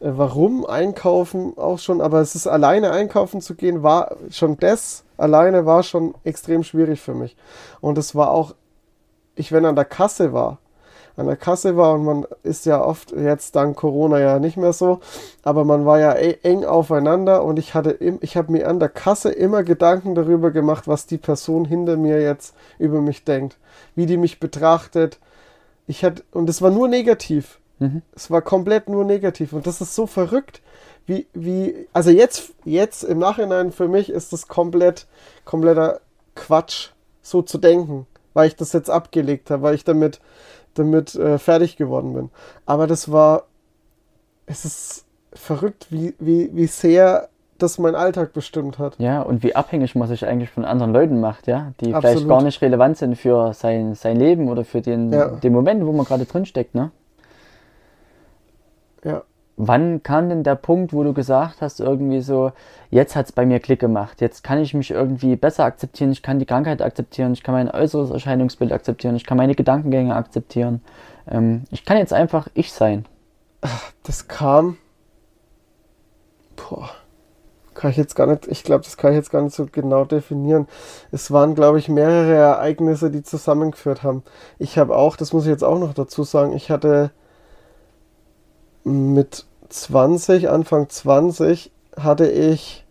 äh, 0.00 0.10
warum 0.14 0.66
einkaufen 0.66 1.56
auch 1.56 1.78
schon, 1.78 2.00
aber 2.00 2.20
es 2.20 2.34
ist 2.34 2.46
alleine 2.46 2.90
einkaufen 2.90 3.40
zu 3.40 3.54
gehen, 3.54 3.82
war 3.82 4.16
schon 4.30 4.58
das 4.58 5.06
alleine 5.16 5.66
war 5.66 5.82
schon 5.82 6.14
extrem 6.24 6.62
schwierig 6.62 7.00
für 7.00 7.14
mich. 7.14 7.36
Und 7.80 7.98
es 7.98 8.14
war 8.14 8.30
auch, 8.30 8.54
ich 9.34 9.52
wenn 9.52 9.64
an 9.64 9.76
der 9.76 9.84
Kasse 9.84 10.32
war, 10.32 10.58
an 11.16 11.26
der 11.26 11.36
Kasse 11.36 11.76
war 11.76 11.94
und 11.94 12.04
man 12.04 12.26
ist 12.42 12.66
ja 12.66 12.84
oft 12.84 13.12
jetzt 13.12 13.56
dank 13.56 13.76
Corona 13.76 14.18
ja 14.18 14.38
nicht 14.38 14.56
mehr 14.56 14.72
so, 14.72 15.00
aber 15.42 15.64
man 15.64 15.86
war 15.86 15.98
ja 15.98 16.14
e-, 16.14 16.38
eng 16.42 16.64
aufeinander 16.64 17.42
und 17.42 17.58
ich 17.58 17.74
hatte 17.74 17.98
ich 18.20 18.36
habe 18.36 18.52
mir 18.52 18.68
an 18.68 18.78
der 18.78 18.90
Kasse 18.90 19.30
immer 19.30 19.62
Gedanken 19.62 20.14
darüber 20.14 20.50
gemacht, 20.50 20.86
was 20.86 21.06
die 21.06 21.18
Person 21.18 21.64
hinter 21.64 21.96
mir 21.96 22.20
jetzt 22.20 22.54
über 22.78 23.00
mich 23.00 23.24
denkt, 23.24 23.56
wie 23.94 24.06
die 24.06 24.18
mich 24.18 24.40
betrachtet. 24.40 25.18
Ich 25.86 26.04
hatte 26.04 26.22
und 26.32 26.48
es 26.50 26.60
war 26.60 26.70
nur 26.70 26.88
negativ. 26.88 27.60
Mhm. 27.78 28.02
Es 28.14 28.30
war 28.30 28.42
komplett 28.42 28.88
nur 28.88 29.04
negativ 29.04 29.52
und 29.52 29.66
das 29.66 29.80
ist 29.80 29.94
so 29.94 30.06
verrückt, 30.06 30.60
wie 31.06 31.26
wie 31.32 31.88
also 31.92 32.10
jetzt 32.10 32.52
jetzt 32.64 33.04
im 33.04 33.18
Nachhinein 33.18 33.72
für 33.72 33.88
mich 33.88 34.10
ist 34.10 34.32
das 34.32 34.48
komplett 34.48 35.06
kompletter 35.44 36.00
Quatsch 36.34 36.90
so 37.22 37.42
zu 37.42 37.58
denken, 37.58 38.06
weil 38.34 38.48
ich 38.48 38.56
das 38.56 38.72
jetzt 38.72 38.90
abgelegt 38.90 39.50
habe, 39.50 39.62
weil 39.62 39.74
ich 39.74 39.84
damit 39.84 40.20
damit 40.78 41.14
äh, 41.14 41.38
fertig 41.38 41.76
geworden 41.76 42.14
bin. 42.14 42.30
Aber 42.64 42.86
das 42.86 43.10
war, 43.10 43.44
es 44.46 44.64
ist 44.64 45.04
verrückt, 45.32 45.86
wie, 45.90 46.14
wie, 46.18 46.50
wie 46.54 46.66
sehr 46.66 47.28
das 47.58 47.78
mein 47.78 47.94
Alltag 47.94 48.32
bestimmt 48.32 48.78
hat. 48.78 48.98
Ja, 48.98 49.22
und 49.22 49.42
wie 49.42 49.56
abhängig 49.56 49.94
man 49.94 50.08
sich 50.08 50.26
eigentlich 50.26 50.50
von 50.50 50.64
anderen 50.64 50.92
Leuten 50.92 51.20
macht, 51.20 51.46
ja, 51.46 51.72
die 51.80 51.94
Absolut. 51.94 52.02
vielleicht 52.02 52.28
gar 52.28 52.42
nicht 52.42 52.60
relevant 52.62 52.98
sind 52.98 53.16
für 53.16 53.54
sein, 53.54 53.94
sein 53.94 54.16
Leben 54.16 54.48
oder 54.48 54.64
für 54.64 54.82
den, 54.82 55.12
ja. 55.12 55.28
den 55.28 55.52
Moment, 55.52 55.84
wo 55.86 55.92
man 55.92 56.04
gerade 56.04 56.26
drin 56.26 56.46
steckt, 56.46 56.74
ne? 56.74 56.90
Ja, 59.04 59.22
wann 59.56 60.02
kam 60.02 60.28
denn 60.28 60.42
der 60.42 60.54
Punkt, 60.54 60.92
wo 60.92 61.02
du 61.02 61.14
gesagt 61.14 61.60
hast, 61.60 61.80
irgendwie 61.80 62.20
so, 62.20 62.52
jetzt 62.90 63.16
hat 63.16 63.26
es 63.26 63.32
bei 63.32 63.46
mir 63.46 63.58
Klick 63.58 63.80
gemacht, 63.80 64.20
jetzt 64.20 64.44
kann 64.44 64.60
ich 64.60 64.74
mich 64.74 64.90
irgendwie 64.90 65.36
besser 65.36 65.64
akzeptieren, 65.64 66.12
ich 66.12 66.22
kann 66.22 66.38
die 66.38 66.46
Krankheit 66.46 66.82
akzeptieren, 66.82 67.32
ich 67.32 67.42
kann 67.42 67.54
mein 67.54 67.70
äußeres 67.70 68.10
Erscheinungsbild 68.10 68.72
akzeptieren, 68.72 69.16
ich 69.16 69.24
kann 69.24 69.38
meine 69.38 69.54
Gedankengänge 69.54 70.14
akzeptieren. 70.14 70.82
Ähm, 71.28 71.64
ich 71.70 71.84
kann 71.84 71.96
jetzt 71.96 72.12
einfach 72.12 72.48
ich 72.54 72.72
sein. 72.72 73.06
Das 74.02 74.28
kam. 74.28 74.76
Boah. 76.56 76.90
Kann 77.74 77.90
ich 77.90 77.98
jetzt 77.98 78.14
gar 78.14 78.26
nicht, 78.26 78.46
ich 78.48 78.64
glaube, 78.64 78.84
das 78.84 78.96
kann 78.96 79.10
ich 79.10 79.16
jetzt 79.16 79.30
gar 79.30 79.42
nicht 79.42 79.54
so 79.54 79.66
genau 79.70 80.06
definieren. 80.06 80.66
Es 81.12 81.30
waren, 81.30 81.54
glaube 81.54 81.78
ich, 81.78 81.90
mehrere 81.90 82.32
Ereignisse, 82.32 83.10
die 83.10 83.22
zusammengeführt 83.22 84.02
haben. 84.02 84.22
Ich 84.58 84.78
habe 84.78 84.96
auch, 84.96 85.16
das 85.16 85.34
muss 85.34 85.44
ich 85.44 85.50
jetzt 85.50 85.64
auch 85.64 85.78
noch 85.78 85.92
dazu 85.92 86.22
sagen, 86.22 86.54
ich 86.54 86.70
hatte 86.70 87.10
mit 88.86 89.44
20, 89.68 90.48
Anfang 90.48 90.88
20, 90.88 91.72
hatte 91.98 92.30
ich 92.30 92.86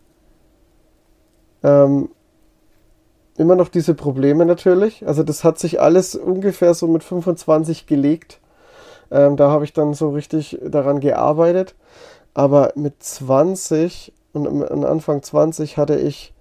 ähm, 1.64 2.10
immer 3.38 3.56
noch 3.56 3.70
diese 3.70 3.94
Probleme 3.94 4.46
natürlich. 4.46 5.08
Also 5.08 5.24
das 5.24 5.44
hat 5.44 5.58
sich 5.58 5.80
alles 5.80 6.16
ungefähr 6.16 6.74
so 6.74 6.88
mit 6.88 7.04
25 7.04 7.88
gelegt. 7.88 8.42
Ähm, 9.10 9.38
da 9.38 9.50
habe 9.50 9.64
ich 9.64 9.72
dann 9.72 9.94
so 9.94 10.10
richtig 10.10 10.60
daran 10.62 11.00
gearbeitet. 11.00 11.76
Aber 12.34 12.74
mit 12.76 13.02
20 13.02 14.12
und 14.34 14.64
Anfang 14.84 15.24
20 15.24 15.78
hatte 15.78 15.96
ich. 15.96 16.34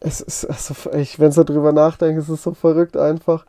Es 0.00 0.20
ist, 0.20 0.44
also, 0.44 0.92
ich, 0.92 1.18
wenn 1.18 1.30
ich 1.30 1.34
so 1.34 1.44
drüber 1.44 1.72
nachdenke, 1.72 2.20
ist 2.20 2.28
es 2.28 2.42
so 2.42 2.52
verrückt 2.52 2.98
einfach. 2.98 3.46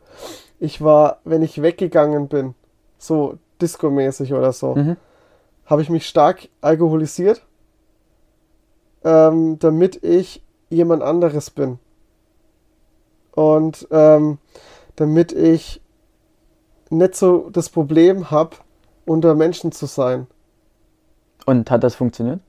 Ich 0.58 0.82
war, 0.82 1.18
wenn 1.24 1.42
ich 1.42 1.60
weggegangen 1.60 2.28
bin, 2.28 2.54
so 2.96 3.36
Disco-mäßig 3.60 4.32
oder 4.34 4.52
so, 4.52 4.74
mhm. 4.74 4.96
habe 5.66 5.82
ich 5.82 5.90
mich 5.90 6.06
stark 6.06 6.48
alkoholisiert, 6.60 7.42
ähm, 9.04 9.58
damit 9.58 10.02
ich 10.02 10.42
jemand 10.70 11.02
anderes 11.02 11.50
bin. 11.50 11.78
Und 13.32 13.86
ähm, 13.90 14.38
damit 14.96 15.32
ich 15.32 15.80
nicht 16.90 17.14
so 17.14 17.50
das 17.50 17.68
Problem 17.68 18.30
habe, 18.30 18.56
unter 19.06 19.34
Menschen 19.34 19.72
zu 19.72 19.86
sein. 19.86 20.26
Und 21.46 21.70
hat 21.70 21.84
das 21.84 21.94
funktioniert, 21.94 22.40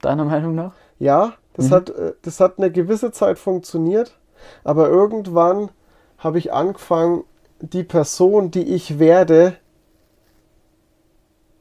deiner 0.00 0.24
Meinung 0.24 0.54
nach? 0.54 0.72
Ja, 0.98 1.34
das, 1.54 1.68
mhm. 1.68 1.74
hat, 1.74 1.90
äh, 1.90 2.12
das 2.22 2.40
hat 2.40 2.58
eine 2.58 2.72
gewisse 2.72 3.12
Zeit 3.12 3.38
funktioniert, 3.38 4.18
aber 4.64 4.88
irgendwann 4.88 5.70
habe 6.18 6.38
ich 6.38 6.52
angefangen, 6.52 7.24
die 7.60 7.84
Person, 7.84 8.50
die 8.50 8.74
ich 8.74 8.98
werde, 8.98 9.56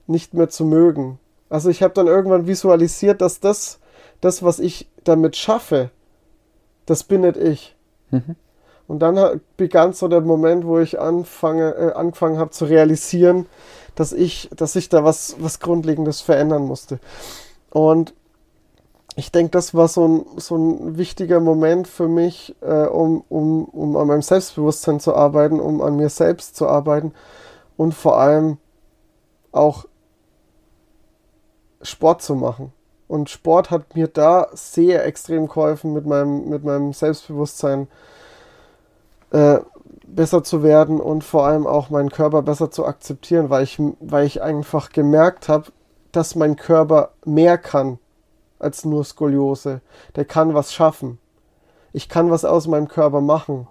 nicht 0.08 0.34
mehr 0.34 0.50
zu 0.50 0.66
mögen. 0.66 1.20
Also 1.50 1.70
ich 1.70 1.84
habe 1.84 1.94
dann 1.94 2.08
irgendwann 2.08 2.48
visualisiert, 2.48 3.22
dass 3.22 3.40
das, 3.40 3.80
das, 4.22 4.44
was 4.44 4.60
ich 4.60 4.90
damit 5.04 5.36
schaffe, 5.36 5.92
das 6.86 7.04
bin 7.04 7.22
nicht 7.22 7.38
ich. 7.38 7.76
Mhm. 8.12 8.36
Und 8.88 9.00
dann 9.00 9.42
begann 9.58 9.94
so 9.94 10.08
der 10.08 10.22
Moment, 10.22 10.66
wo 10.66 10.80
ich 10.80 11.00
anfange, 11.00 11.74
äh, 11.76 11.94
angefangen 11.94 12.38
habe 12.38 12.52
zu 12.52 12.66
realisieren, 12.66 13.46
dass 13.96 14.14
ich, 14.14 14.50
dass 14.56 14.76
ich 14.76 14.90
da 14.90 15.04
was, 15.04 15.36
was 15.40 15.60
Grundlegendes 15.60 16.22
verändern 16.22 16.64
musste. 16.64 17.00
Und 17.70 18.14
ich 19.18 19.32
denke, 19.32 19.50
das 19.50 19.74
war 19.74 19.88
so 19.88 20.08
ein, 20.08 20.26
so 20.38 20.56
ein 20.56 20.98
wichtiger 20.98 21.40
Moment 21.40 21.88
für 21.88 22.08
mich, 22.08 22.56
äh, 22.62 22.86
um, 22.86 23.24
um, 23.30 23.66
um 23.66 23.98
an 23.98 24.08
meinem 24.08 24.22
Selbstbewusstsein 24.22 25.00
zu 25.00 25.16
arbeiten, 25.16 25.60
um 25.60 25.82
an 25.82 25.96
mir 25.96 26.10
selbst 26.10 26.56
zu 26.56 26.68
arbeiten 26.68 27.14
und 27.78 27.94
vor 27.94 28.20
allem 28.20 28.58
auch 29.52 29.86
Sport 31.82 32.22
zu 32.22 32.36
machen. 32.36 32.74
Und 33.08 33.30
Sport 33.30 33.72
hat 33.72 33.96
mir 33.96 34.08
da 34.08 34.48
sehr 34.54 35.06
extrem 35.06 35.48
geholfen, 35.48 35.94
mit 35.94 36.06
meinem, 36.06 36.50
mit 36.50 36.64
meinem 36.64 36.92
Selbstbewusstsein 36.92 37.88
äh, 39.32 39.60
besser 40.06 40.44
zu 40.44 40.64
werden 40.64 41.00
und 41.00 41.24
vor 41.24 41.46
allem 41.46 41.68
auch 41.68 41.90
meinen 41.90 42.10
Körper 42.10 42.42
besser 42.42 42.72
zu 42.72 42.86
akzeptieren, 42.86 43.50
weil 43.50 43.64
ich, 43.64 43.80
weil 44.00 44.26
ich 44.26 44.42
einfach 44.42 44.90
gemerkt 44.90 45.48
habe, 45.48 45.72
dass 46.12 46.36
mein 46.36 46.56
Körper 46.56 47.12
mehr 47.26 47.58
kann 47.58 48.00
als 48.60 48.86
nur 48.86 49.04
Skoliose. 49.04 49.82
Der 50.16 50.26
kann 50.26 50.54
was 50.54 50.74
schaffen. 50.74 51.20
Ich 51.94 52.10
kann 52.10 52.32
was 52.32 52.46
aus 52.46 52.68
meinem 52.68 52.88
Körper 52.88 53.22
machen. 53.22 53.68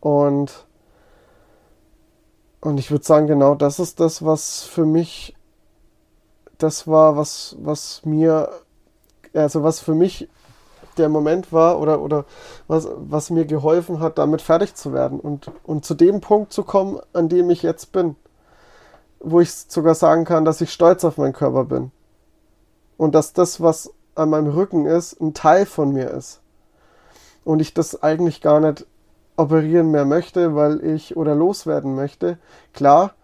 Und, 0.00 0.66
und 2.60 2.78
ich 2.78 2.90
würde 2.90 3.04
sagen, 3.04 3.26
genau 3.26 3.54
das 3.54 3.78
ist 3.78 4.00
das, 4.00 4.24
was 4.24 4.62
für 4.62 4.86
mich 4.86 5.34
das 6.62 6.86
war, 6.86 7.16
was, 7.16 7.56
was 7.60 8.02
mir, 8.04 8.50
also 9.34 9.62
was 9.62 9.80
für 9.80 9.94
mich 9.94 10.28
der 10.98 11.08
Moment 11.08 11.52
war 11.52 11.80
oder, 11.80 12.00
oder 12.00 12.24
was, 12.68 12.88
was 12.96 13.30
mir 13.30 13.44
geholfen 13.46 14.00
hat, 14.00 14.18
damit 14.18 14.42
fertig 14.42 14.74
zu 14.74 14.92
werden 14.92 15.20
und, 15.20 15.50
und 15.64 15.84
zu 15.84 15.94
dem 15.94 16.20
Punkt 16.20 16.52
zu 16.52 16.64
kommen, 16.64 17.00
an 17.12 17.28
dem 17.28 17.50
ich 17.50 17.62
jetzt 17.62 17.92
bin. 17.92 18.16
wo 19.20 19.40
ich 19.40 19.52
sogar 19.52 19.94
sagen 19.94 20.24
kann, 20.24 20.44
dass 20.44 20.60
ich 20.60 20.72
stolz 20.72 21.04
auf 21.04 21.18
meinen 21.18 21.34
Körper 21.34 21.64
bin. 21.64 21.92
Und 22.96 23.14
dass 23.14 23.32
das, 23.32 23.60
was 23.60 23.92
an 24.14 24.30
meinem 24.30 24.48
Rücken 24.52 24.86
ist, 24.86 25.20
ein 25.20 25.34
Teil 25.34 25.66
von 25.66 25.92
mir 25.92 26.10
ist. 26.10 26.40
Und 27.44 27.60
ich 27.60 27.72
das 27.74 28.02
eigentlich 28.02 28.40
gar 28.40 28.60
nicht 28.60 28.86
operieren 29.36 29.90
mehr 29.90 30.04
möchte, 30.04 30.54
weil 30.54 30.84
ich 30.84 31.16
oder 31.16 31.34
loswerden 31.34 31.94
möchte. 31.94 32.38
Klar, 32.72 33.14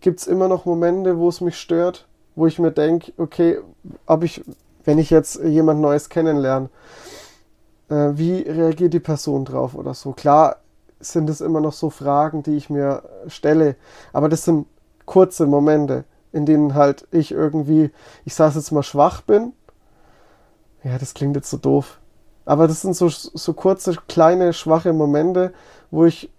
gibt 0.00 0.20
es 0.20 0.26
immer 0.26 0.48
noch 0.48 0.64
Momente, 0.64 1.18
wo 1.18 1.28
es 1.28 1.40
mich 1.40 1.58
stört, 1.58 2.06
wo 2.36 2.46
ich 2.46 2.58
mir 2.58 2.70
denke, 2.70 3.12
okay, 3.16 3.58
ob 4.06 4.22
ich, 4.22 4.44
wenn 4.84 4.98
ich 4.98 5.10
jetzt 5.10 5.42
jemand 5.42 5.80
Neues 5.80 6.08
kennenlerne, 6.08 6.68
äh, 7.88 8.10
wie 8.12 8.42
reagiert 8.42 8.94
die 8.94 9.00
Person 9.00 9.44
drauf 9.44 9.74
oder 9.74 9.94
so. 9.94 10.12
Klar 10.12 10.56
sind 11.00 11.28
es 11.28 11.40
immer 11.40 11.60
noch 11.60 11.72
so 11.72 11.90
Fragen, 11.90 12.42
die 12.42 12.56
ich 12.56 12.70
mir 12.70 13.02
stelle, 13.26 13.76
aber 14.12 14.28
das 14.28 14.44
sind 14.44 14.66
kurze 15.06 15.46
Momente, 15.46 16.04
in 16.32 16.46
denen 16.46 16.74
halt 16.74 17.06
ich 17.10 17.32
irgendwie, 17.32 17.90
ich 18.24 18.34
sage 18.34 18.54
jetzt 18.56 18.70
mal, 18.70 18.82
schwach 18.82 19.22
bin. 19.22 19.52
Ja, 20.84 20.98
das 20.98 21.14
klingt 21.14 21.36
jetzt 21.36 21.50
so 21.50 21.56
doof. 21.56 21.98
Aber 22.44 22.68
das 22.68 22.82
sind 22.82 22.94
so, 22.94 23.08
so 23.08 23.52
kurze, 23.54 23.96
kleine, 24.08 24.52
schwache 24.52 24.92
Momente, 24.92 25.52
wo 25.90 26.04
ich, 26.04 26.30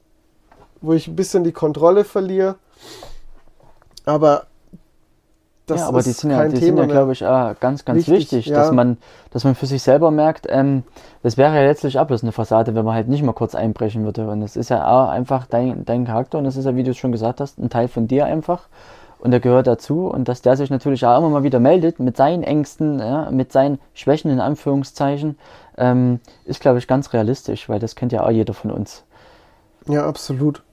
wo 0.79 0.93
ich 0.93 1.07
ein 1.07 1.15
bisschen 1.15 1.43
die 1.43 1.51
Kontrolle 1.51 2.05
verliere. 2.05 2.55
Aber 4.05 4.47
das 5.67 5.81
ja, 5.81 5.87
aber 5.87 6.01
die 6.01 6.11
sind 6.11 6.31
ja, 6.31 6.47
die 6.47 6.57
sind 6.57 6.77
ja 6.77 6.85
glaube 6.85 7.11
ich, 7.11 7.25
auch 7.25 7.59
ganz, 7.59 7.85
ganz 7.85 8.07
wichtig, 8.07 8.13
wichtig 8.15 8.45
ja. 8.47 8.57
dass, 8.57 8.71
man, 8.71 8.97
dass 9.31 9.43
man 9.43 9.53
für 9.53 9.65
sich 9.65 9.83
selber 9.83 10.11
merkt, 10.11 10.47
ähm, 10.49 10.83
das 11.23 11.37
wäre 11.37 11.53
ja 11.55 11.61
letztlich 11.61 11.99
auch 11.99 12.07
bloß 12.07 12.23
eine 12.23 12.31
Fassade, 12.31 12.73
wenn 12.73 12.85
man 12.85 12.95
halt 12.95 13.09
nicht 13.09 13.21
mal 13.21 13.33
kurz 13.33 13.53
einbrechen 13.53 14.05
würde. 14.05 14.29
Und 14.29 14.41
es 14.41 14.55
ist 14.55 14.69
ja 14.69 14.87
auch 14.87 15.09
einfach 15.09 15.45
dein, 15.45 15.83
dein 15.83 16.05
Charakter 16.05 16.37
und 16.37 16.45
es 16.45 16.55
ist 16.55 16.65
ja, 16.65 16.75
wie 16.75 16.83
du 16.83 16.91
es 16.91 16.97
schon 16.97 17.11
gesagt 17.11 17.41
hast, 17.41 17.59
ein 17.59 17.69
Teil 17.69 17.89
von 17.89 18.07
dir 18.07 18.25
einfach. 18.25 18.69
Und 19.19 19.31
der 19.31 19.39
gehört 19.39 19.67
dazu. 19.67 20.07
Und 20.07 20.27
dass 20.27 20.41
der 20.41 20.55
sich 20.55 20.69
natürlich 20.69 21.05
auch 21.05 21.17
immer 21.17 21.29
mal 21.29 21.43
wieder 21.43 21.59
meldet 21.59 21.99
mit 21.99 22.15
seinen 22.15 22.43
Ängsten, 22.43 22.99
ja, 22.99 23.29
mit 23.31 23.51
seinen 23.51 23.79
Schwächen 23.93 24.31
in 24.31 24.39
Anführungszeichen, 24.39 25.37
ähm, 25.77 26.19
ist, 26.45 26.61
glaube 26.61 26.77
ich, 26.77 26.87
ganz 26.87 27.13
realistisch, 27.13 27.67
weil 27.67 27.79
das 27.79 27.95
kennt 27.95 28.11
ja 28.11 28.23
auch 28.23 28.31
jeder 28.31 28.53
von 28.53 28.71
uns. 28.71 29.03
Ja, 29.87 30.05
absolut. 30.05 30.63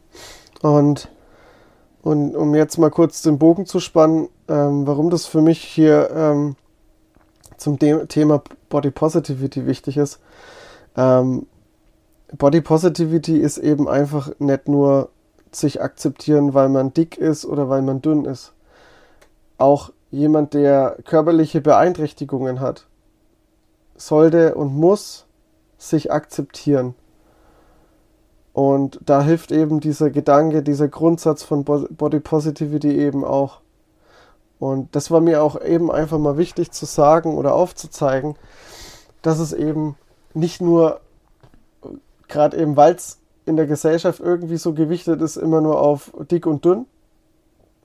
Und 0.62 1.08
und 2.04 2.36
um 2.36 2.54
jetzt 2.54 2.76
mal 2.76 2.90
kurz 2.90 3.22
den 3.22 3.38
Bogen 3.38 3.64
zu 3.64 3.80
spannen, 3.80 4.28
ähm, 4.46 4.86
warum 4.86 5.08
das 5.08 5.24
für 5.24 5.40
mich 5.40 5.64
hier 5.64 6.10
ähm, 6.14 6.54
zum 7.56 7.78
De 7.78 8.06
Thema 8.06 8.42
Body 8.68 8.90
Positivity 8.90 9.66
wichtig 9.66 9.96
ist. 9.96 10.20
Ähm, 10.98 11.46
Body 12.36 12.60
Positivity 12.60 13.38
ist 13.38 13.56
eben 13.56 13.88
einfach 13.88 14.32
nicht 14.38 14.68
nur 14.68 15.08
sich 15.50 15.80
akzeptieren, 15.80 16.52
weil 16.52 16.68
man 16.68 16.92
dick 16.92 17.16
ist 17.16 17.46
oder 17.46 17.70
weil 17.70 17.80
man 17.80 18.02
dünn 18.02 18.26
ist. 18.26 18.52
Auch 19.56 19.90
jemand, 20.10 20.52
der 20.52 20.98
körperliche 21.06 21.62
Beeinträchtigungen 21.62 22.60
hat, 22.60 22.86
sollte 23.96 24.56
und 24.56 24.76
muss 24.76 25.24
sich 25.78 26.12
akzeptieren. 26.12 26.94
Und 28.54 29.00
da 29.04 29.20
hilft 29.22 29.50
eben 29.50 29.80
dieser 29.80 30.10
Gedanke, 30.10 30.62
dieser 30.62 30.86
Grundsatz 30.86 31.42
von 31.42 31.64
Body 31.64 32.20
Positivity 32.20 32.96
eben 32.98 33.24
auch. 33.24 33.60
Und 34.60 34.94
das 34.94 35.10
war 35.10 35.20
mir 35.20 35.42
auch 35.42 35.60
eben 35.60 35.90
einfach 35.90 36.18
mal 36.18 36.38
wichtig 36.38 36.70
zu 36.70 36.86
sagen 36.86 37.36
oder 37.36 37.54
aufzuzeigen, 37.54 38.36
dass 39.22 39.40
es 39.40 39.52
eben 39.52 39.96
nicht 40.34 40.62
nur, 40.62 41.00
gerade 42.28 42.56
eben 42.56 42.76
weil 42.76 42.94
es 42.94 43.18
in 43.44 43.56
der 43.56 43.66
Gesellschaft 43.66 44.20
irgendwie 44.20 44.56
so 44.56 44.72
gewichtet 44.72 45.20
ist, 45.20 45.36
immer 45.36 45.60
nur 45.60 45.80
auf 45.80 46.12
dick 46.30 46.46
und 46.46 46.64
dünn 46.64 46.86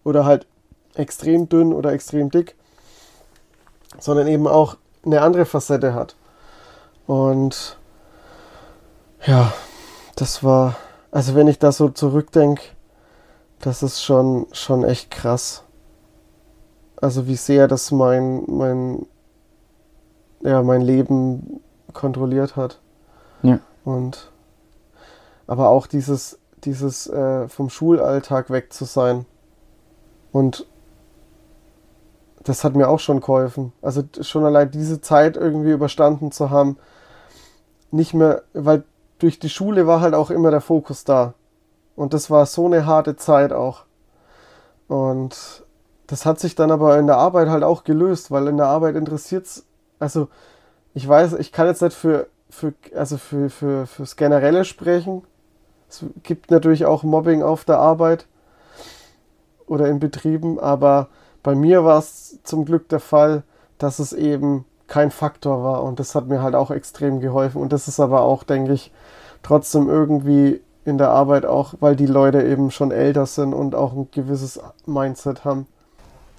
oder 0.03 0.23
halt 0.23 0.45
extrem 0.93 1.49
dünn 1.49 1.73
oder 1.73 1.93
extrem 1.93 2.29
dick, 2.29 2.55
sondern 3.97 4.27
eben 4.27 4.47
auch 4.47 4.77
eine 5.03 5.21
andere 5.21 5.45
Facette 5.45 5.95
hat. 5.95 6.15
Und 7.08 7.77
ja, 9.25 9.51
das 10.19 10.43
war, 10.43 10.75
also 11.12 11.36
wenn 11.36 11.47
ich 11.47 11.60
da 11.60 11.71
so 11.71 11.89
zurückdenke, 11.89 12.62
das 13.60 13.84
ist 13.84 14.03
schon, 14.03 14.47
schon 14.51 14.84
echt 14.84 15.12
krass. 15.12 15.63
Also 16.97 17.27
wie 17.27 17.36
sehr 17.36 17.67
das 17.67 17.91
mein, 17.91 18.43
mein, 18.47 19.05
ja, 20.41 20.62
mein 20.62 20.82
Leben 20.82 21.62
kontrolliert 21.93 22.55
hat. 22.55 22.79
Ja. 23.43 23.60
Und 23.86 24.32
aber 25.47 25.69
auch 25.69 25.88
dieses, 25.88 26.38
dieses 26.63 27.08
äh, 27.08 27.47
vom 27.47 27.69
Schulalltag 27.69 28.49
weg 28.49 28.73
zu 28.73 28.86
sein. 28.86 29.25
Und 30.32 30.67
das 32.43 32.63
hat 32.63 32.75
mir 32.75 32.89
auch 32.89 32.99
schon 32.99 33.21
geholfen. 33.21 33.73
Also 33.82 34.03
schon 34.21 34.45
allein 34.45 34.69
diese 34.69 35.01
Zeit 35.01 35.38
irgendwie 35.38 35.71
überstanden 35.71 36.32
zu 36.32 36.49
haben. 36.49 36.77
Nicht 37.91 38.13
mehr, 38.13 38.43
weil 38.53 38.84
durch 39.19 39.39
die 39.39 39.49
Schule 39.49 39.86
war 39.86 40.01
halt 40.01 40.13
auch 40.13 40.32
immer 40.32 40.51
der 40.51 40.62
Fokus 40.62 41.03
da. 41.03 41.34
Und 41.95 42.13
das 42.13 42.32
war 42.32 42.45
so 42.45 42.65
eine 42.65 42.86
harte 42.86 43.15
Zeit 43.17 43.51
auch. 43.51 43.84
Und 44.88 45.63
das 46.08 46.25
hat 46.25 46.39
sich 46.39 46.55
dann 46.55 46.71
aber 46.71 46.97
in 46.97 47.08
der 47.08 47.17
Arbeit 47.17 47.49
halt 47.49 47.63
auch 47.63 47.84
gelöst, 47.84 48.32
weil 48.32 48.47
in 48.47 48.58
der 48.58 48.67
Arbeit 48.67 48.95
interessiert 48.95 49.45
es, 49.45 49.65
also 49.99 50.29
ich 50.93 51.08
weiß, 51.08 51.34
ich 51.34 51.51
kann 51.51 51.67
jetzt 51.67 51.82
nicht 51.82 51.93
für, 51.93 52.27
für, 52.49 52.73
also 52.95 53.17
für, 53.17 53.49
für, 53.49 53.86
fürs 53.86 54.15
Generelle 54.15 54.65
sprechen. 54.65 55.23
Es 55.88 56.03
gibt 56.23 56.49
natürlich 56.51 56.86
auch 56.86 57.03
Mobbing 57.03 57.43
auf 57.43 57.65
der 57.65 57.77
Arbeit 57.77 58.25
oder 59.67 59.88
in 59.88 59.99
Betrieben, 59.99 60.60
aber 60.60 61.10
bei 61.43 61.53
mir 61.53 61.84
war 61.84 61.99
es 61.99 62.39
zum 62.43 62.65
Glück 62.65 62.89
der 62.89 62.99
Fall, 62.99 63.43
dass 63.77 63.99
es 63.99 64.13
eben 64.13 64.65
kein 64.89 65.12
Faktor 65.12 65.63
war 65.63 65.84
und 65.84 65.99
das 65.99 66.15
hat 66.15 66.28
mir 66.28 66.41
halt 66.41 66.56
auch 66.56 66.71
extrem 66.71 67.21
geholfen 67.21 67.62
und 67.62 67.71
das 67.71 67.88
ist 67.88 67.99
aber 67.99 68.21
auch, 68.21 68.43
denke 68.43 68.73
ich, 68.73 68.91
trotzdem 69.43 69.88
irgendwie 69.88 70.60
in 70.84 70.97
der 70.97 71.12
Arbeit 71.12 71.45
auch, 71.45 71.75
weil 71.80 71.95
die 71.95 72.08
Leute 72.08 72.43
eben 72.43 72.71
schon 72.71 72.91
älter 72.91 73.25
sind 73.25 73.54
und 73.54 73.75
auch 73.75 73.93
ein 73.93 74.10
gewisses 74.12 74.60
Mindset 74.86 75.45
haben. 75.45 75.67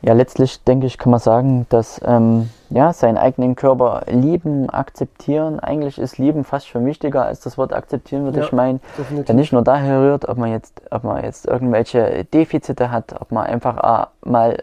Ja, 0.02 0.12
letztlich 0.14 0.62
denke 0.64 0.86
ich, 0.86 0.98
kann 0.98 1.10
man 1.10 1.20
sagen, 1.20 1.66
dass 1.68 2.00
ähm, 2.04 2.50
ja, 2.70 2.92
seinen 2.92 3.18
eigenen 3.18 3.56
Körper 3.56 4.02
lieben, 4.06 4.70
akzeptieren, 4.70 5.60
eigentlich 5.60 5.98
ist 5.98 6.18
lieben 6.18 6.44
fast 6.44 6.68
schon 6.68 6.86
wichtiger 6.86 7.24
als 7.24 7.40
das 7.40 7.58
Wort 7.58 7.72
akzeptieren, 7.72 8.24
würde 8.24 8.38
ja, 8.38 8.44
ich 8.44 8.52
meinen. 8.52 8.80
Der 9.26 9.34
nicht 9.34 9.52
nur 9.52 9.62
daher 9.62 10.00
rührt, 10.00 10.28
ob 10.28 10.38
man 10.38 10.50
jetzt, 10.50 10.80
ob 10.90 11.04
man 11.04 11.22
jetzt 11.22 11.46
irgendwelche 11.46 12.24
Defizite 12.24 12.90
hat, 12.90 13.20
ob 13.20 13.32
man 13.32 13.46
einfach 13.46 14.08
mal 14.24 14.62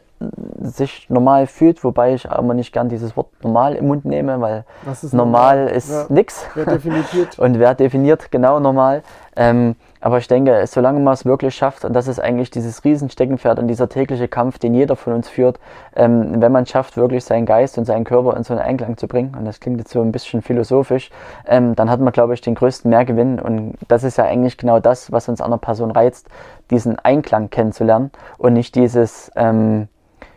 sich 0.61 1.07
normal 1.09 1.45
fühlt, 1.45 1.83
wobei 1.83 2.15
ich 2.15 2.29
aber 2.29 2.53
nicht 2.53 2.73
gern 2.73 2.89
dieses 2.89 3.15
Wort 3.15 3.27
normal 3.43 3.75
im 3.75 3.87
Mund 3.87 4.05
nehme, 4.05 4.41
weil 4.41 4.65
ist 4.91 5.13
normal, 5.13 5.57
normal, 5.57 5.75
ist 5.75 5.91
ja. 5.91 6.05
nix. 6.09 6.45
Wer 6.55 6.65
definiert? 6.65 7.37
und 7.37 7.59
wer 7.59 7.75
definiert 7.75 8.31
genau 8.31 8.59
normal? 8.59 9.03
Ähm, 9.35 9.75
aber 10.01 10.17
ich 10.17 10.27
denke, 10.27 10.65
solange 10.65 10.99
man 10.99 11.13
es 11.13 11.25
wirklich 11.25 11.55
schafft, 11.55 11.85
und 11.85 11.93
das 11.93 12.07
ist 12.07 12.19
eigentlich 12.19 12.49
dieses 12.49 12.83
Riesensteckenpferd 12.83 13.59
und 13.59 13.67
dieser 13.67 13.89
tägliche 13.89 14.27
Kampf, 14.27 14.57
den 14.57 14.73
jeder 14.73 14.95
von 14.95 15.13
uns 15.13 15.29
führt, 15.29 15.59
ähm, 15.95 16.41
wenn 16.41 16.51
man 16.51 16.65
schafft, 16.65 16.97
wirklich 16.97 17.23
seinen 17.23 17.45
Geist 17.45 17.77
und 17.77 17.85
seinen 17.97 18.05
Körper 18.05 18.37
in 18.37 18.43
so 18.43 18.53
einen 18.53 18.61
Einklang 18.61 18.97
zu 18.97 19.07
bringen, 19.07 19.35
und 19.37 19.45
das 19.45 19.59
klingt 19.59 19.79
jetzt 19.79 19.91
so 19.91 20.01
ein 20.01 20.11
bisschen 20.11 20.41
philosophisch, 20.41 21.09
ähm, 21.45 21.75
dann 21.75 21.89
hat 21.89 21.99
man, 21.99 22.13
glaube 22.13 22.33
ich, 22.33 22.41
den 22.41 22.55
größten 22.55 22.89
Mehrgewinn. 22.89 23.39
Und 23.39 23.75
das 23.87 24.03
ist 24.03 24.17
ja 24.17 24.25
eigentlich 24.25 24.57
genau 24.57 24.79
das, 24.79 25.11
was 25.11 25.27
uns 25.27 25.41
an 25.41 25.47
einer 25.47 25.57
Person 25.57 25.91
reizt, 25.91 26.27
diesen 26.69 26.99
Einklang 26.99 27.49
kennenzulernen 27.49 28.11
und 28.37 28.53
nicht 28.53 28.75
dieses, 28.75 29.31
ähm, 29.35 29.87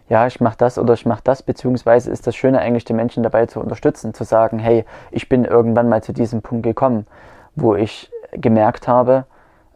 ja, 0.09 0.27
ich 0.27 0.41
mache 0.41 0.57
das 0.59 0.79
oder 0.79 0.95
ich 0.95 1.07
mache 1.07 1.23
das, 1.23 1.43
beziehungsweise 1.43 2.11
ist 2.11 2.27
das 2.27 2.35
Schöne 2.35 2.59
eigentlich, 2.61 2.85
den 2.85 2.97
Menschen 2.97 3.23
dabei 3.23 3.47
zu 3.47 3.61
unterstützen, 3.61 4.15
zu 4.15 4.25
sagen, 4.25 4.59
hey, 4.59 4.85
ich 5.11 5.29
bin 5.29 5.45
irgendwann 5.45 5.89
mal 5.89 6.03
zu 6.03 6.13
diesem 6.13 6.43
Punkt 6.43 6.65
gekommen, 6.65 7.07
wo 7.55 7.75
ich 7.75 8.11
gemerkt 8.33 8.89
habe, 8.89 9.25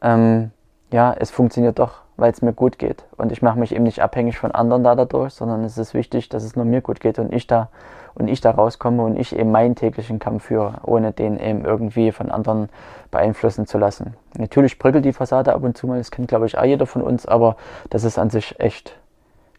ähm, 0.03 0.51
ja, 0.90 1.14
es 1.18 1.31
funktioniert 1.31 1.79
doch, 1.79 2.04
weil 2.16 2.31
es 2.31 2.42
mir 2.42 2.53
gut 2.53 2.79
geht. 2.79 3.05
Und 3.16 3.33
ich 3.33 3.42
mache 3.42 3.59
mich 3.59 3.74
eben 3.74 3.85
nicht 3.85 4.00
abhängig 4.03 4.38
von 4.38 4.53
anderen 4.53 4.85
da 4.85 4.94
dadurch, 4.94 5.35
sondern 5.35 5.64
es 5.64 5.79
ist 5.79 5.94
wichtig, 5.94 6.29
dass 6.29 6.44
es 6.44 6.57
nur 6.57 6.64
mir 6.64 6.81
gut 6.81 7.00
geht 7.00 7.18
und 7.18 7.33
ich 7.33 7.46
da 7.46 7.68
und 8.14 8.29
ich 8.29 8.40
da 8.40 8.53
rauskomme 8.53 9.03
und 9.03 9.16
ich 9.16 9.35
eben 9.35 9.50
meinen 9.50 9.74
täglichen 9.74 10.20
Kampf 10.20 10.44
führe, 10.44 10.74
ohne 10.85 11.11
den 11.12 11.38
eben 11.40 11.64
irgendwie 11.64 12.12
von 12.12 12.31
anderen 12.31 12.68
beeinflussen 13.11 13.66
zu 13.66 13.77
lassen. 13.77 14.14
Natürlich 14.38 14.79
bröckelt 14.79 15.05
die 15.05 15.12
Fassade 15.12 15.53
ab 15.53 15.64
und 15.64 15.77
zu 15.77 15.88
mal, 15.88 15.98
das 15.98 16.12
kennt 16.12 16.29
glaube 16.29 16.46
ich 16.46 16.57
auch 16.57 16.64
jeder 16.64 16.87
von 16.87 17.03
uns, 17.03 17.27
aber 17.27 17.57
das 17.90 18.05
ist 18.05 18.18
an 18.18 18.31
sich 18.31 18.61
echt 18.61 18.96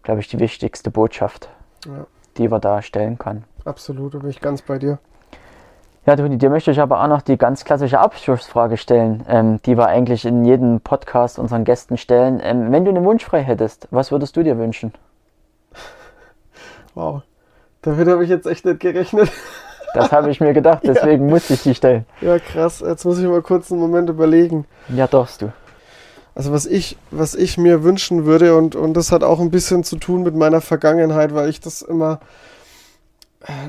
glaube 0.06 0.22
ich, 0.22 0.30
die 0.30 0.40
wichtigste 0.40 0.90
Botschaft, 0.90 1.50
ja. 1.86 2.08
die 2.38 2.48
man 2.48 2.62
da 2.62 2.82
stellen 2.82 3.18
kann. 3.18 3.44
Absolut, 3.66 4.14
da 4.14 4.20
bin 4.20 4.30
ich 4.30 4.40
ganz 4.40 4.62
bei 4.62 4.78
dir. 4.78 5.00
Ja, 6.06 6.16
Toni, 6.16 6.38
dir 6.38 6.52
möchte 6.52 6.70
ich 6.70 6.80
aber 6.80 7.02
auch 7.02 7.08
noch 7.08 7.24
die 7.24 7.36
ganz 7.36 7.66
klassische 7.66 8.00
Abschlussfrage 8.00 8.78
stellen, 8.78 9.26
ähm, 9.28 9.60
die 9.66 9.76
wir 9.76 9.88
eigentlich 9.88 10.24
in 10.26 10.46
jedem 10.46 10.80
Podcast 10.80 11.40
unseren 11.40 11.64
Gästen 11.64 11.98
stellen. 11.98 12.40
Ähm, 12.44 12.72
wenn 12.72 12.86
du 12.86 12.92
einen 12.92 13.04
Wunsch 13.04 13.26
frei 13.26 13.42
hättest, 13.42 13.88
was 13.90 14.12
würdest 14.12 14.38
du 14.38 14.44
dir 14.44 14.60
wünschen? 14.60 14.94
Wow, 16.94 17.24
damit 17.82 18.08
habe 18.08 18.24
ich 18.24 18.30
jetzt 18.30 18.46
echt 18.46 18.66
nicht 18.66 18.82
gerechnet. 18.82 19.32
Das 19.96 20.12
habe 20.12 20.30
ich 20.30 20.40
mir 20.40 20.54
gedacht, 20.54 20.82
deswegen 20.86 21.28
ja. 21.28 21.34
musste 21.34 21.56
ich 21.56 21.64
die 21.64 21.74
stellen. 21.74 22.06
Ja, 22.22 22.38
krass. 22.38 22.84
Jetzt 22.86 23.04
muss 23.04 23.18
ich 23.18 23.26
mal 23.26 23.42
kurz 23.42 23.72
einen 23.72 23.82
Moment 23.82 24.08
überlegen. 24.08 24.66
Ja, 24.90 25.08
darfst 25.08 25.42
du. 25.42 25.52
also 26.36 26.52
was 26.52 26.68
ich, 26.68 26.98
was 27.10 27.34
ich 27.34 27.58
mir 27.58 27.84
wünschen 27.84 28.26
würde 28.26 28.56
und, 28.56 28.76
und 28.76 28.94
das 28.94 29.12
hat 29.12 29.24
auch 29.24 29.40
ein 29.40 29.50
bisschen 29.50 29.84
zu 29.84 29.96
tun 29.96 30.22
mit 30.22 30.36
meiner 30.36 30.62
Vergangenheit, 30.62 31.34
weil 31.34 31.50
ich 31.50 31.62
das 31.62 31.82
immer, 31.82 32.20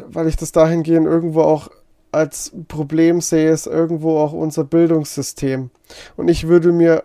weil 0.09 0.29
ich 0.29 0.37
das 0.37 0.53
dahingehend 0.53 1.07
irgendwo 1.07 1.40
auch 1.40 1.70
als 2.16 2.52
Problem 2.66 3.20
sehe, 3.20 3.50
ist 3.50 3.66
irgendwo 3.66 4.18
auch 4.18 4.33
unser 4.33 4.64
Bildungssystem. 4.64 5.70
Und 6.16 6.29
ich 6.29 6.48
würde 6.48 6.72
mir 6.72 7.05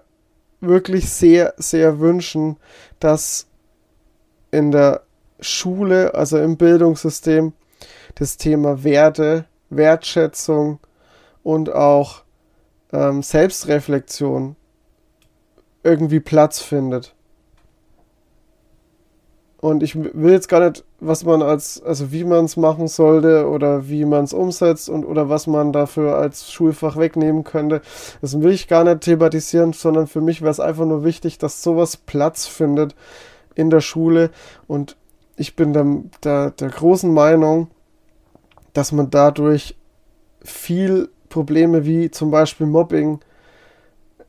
wirklich 0.62 1.10
sehr, 1.10 1.54
sehr 1.58 2.00
wünschen, 2.00 2.58
dass 3.00 3.48
in 4.52 4.72
der 4.72 5.02
Schule, 5.42 6.16
also 6.16 6.38
im 6.40 6.56
Bildungssystem, 6.56 7.52
das 8.16 8.38
Thema 8.38 8.84
Werte, 8.84 9.46
Wertschätzung 9.70 10.80
und 11.44 11.74
auch 11.74 12.24
ähm, 12.94 13.22
Selbstreflexion 13.22 14.56
irgendwie 15.84 16.20
Platz 16.22 16.62
findet. 16.62 17.16
Und 19.62 19.84
ich 19.84 19.96
will 19.96 20.32
jetzt 20.32 20.50
gar 20.50 20.68
nicht, 20.68 20.84
was 21.00 21.24
man 21.24 21.44
als, 21.44 21.82
also 21.84 22.12
wie 22.12 22.24
man 22.24 22.46
es 22.46 22.58
machen 22.58 22.88
sollte 22.88 23.48
oder 23.48 23.88
wie 23.88 24.06
man 24.06 24.24
es 24.24 24.34
umsetzt 24.34 24.90
und 24.90 25.06
oder 25.06 25.30
was 25.30 25.46
man 25.46 25.72
dafür 25.72 26.18
als 26.18 26.52
Schulfach 26.52 26.98
wegnehmen 26.98 27.44
könnte. 27.44 27.82
Das 28.22 28.42
will 28.42 28.52
ich 28.52 28.68
gar 28.68 28.84
nicht 28.84 29.02
thematisieren, 29.02 29.74
sondern 29.74 30.08
für 30.08 30.20
mich 30.20 30.42
wäre 30.42 30.50
es 30.50 30.60
einfach 30.60 30.86
nur 30.86 31.04
wichtig, 31.04 31.38
dass 31.38 31.62
sowas 31.62 31.96
Platz 31.96 32.48
findet 32.48 32.96
in 33.54 33.70
der 33.70 33.82
Schule. 33.82 34.32
Und 34.68 34.98
ich 35.38 35.56
bin 35.56 35.74
der, 35.74 35.86
der, 36.24 36.50
der 36.52 36.70
großen 36.70 37.14
Meinung, 37.14 37.68
dass 38.74 38.92
man 38.92 39.12
dadurch 39.12 39.76
viel 40.44 41.10
Probleme 41.30 41.86
wie 41.86 42.10
zum 42.10 42.32
Beispiel 42.32 42.66
Mobbing 42.66 43.20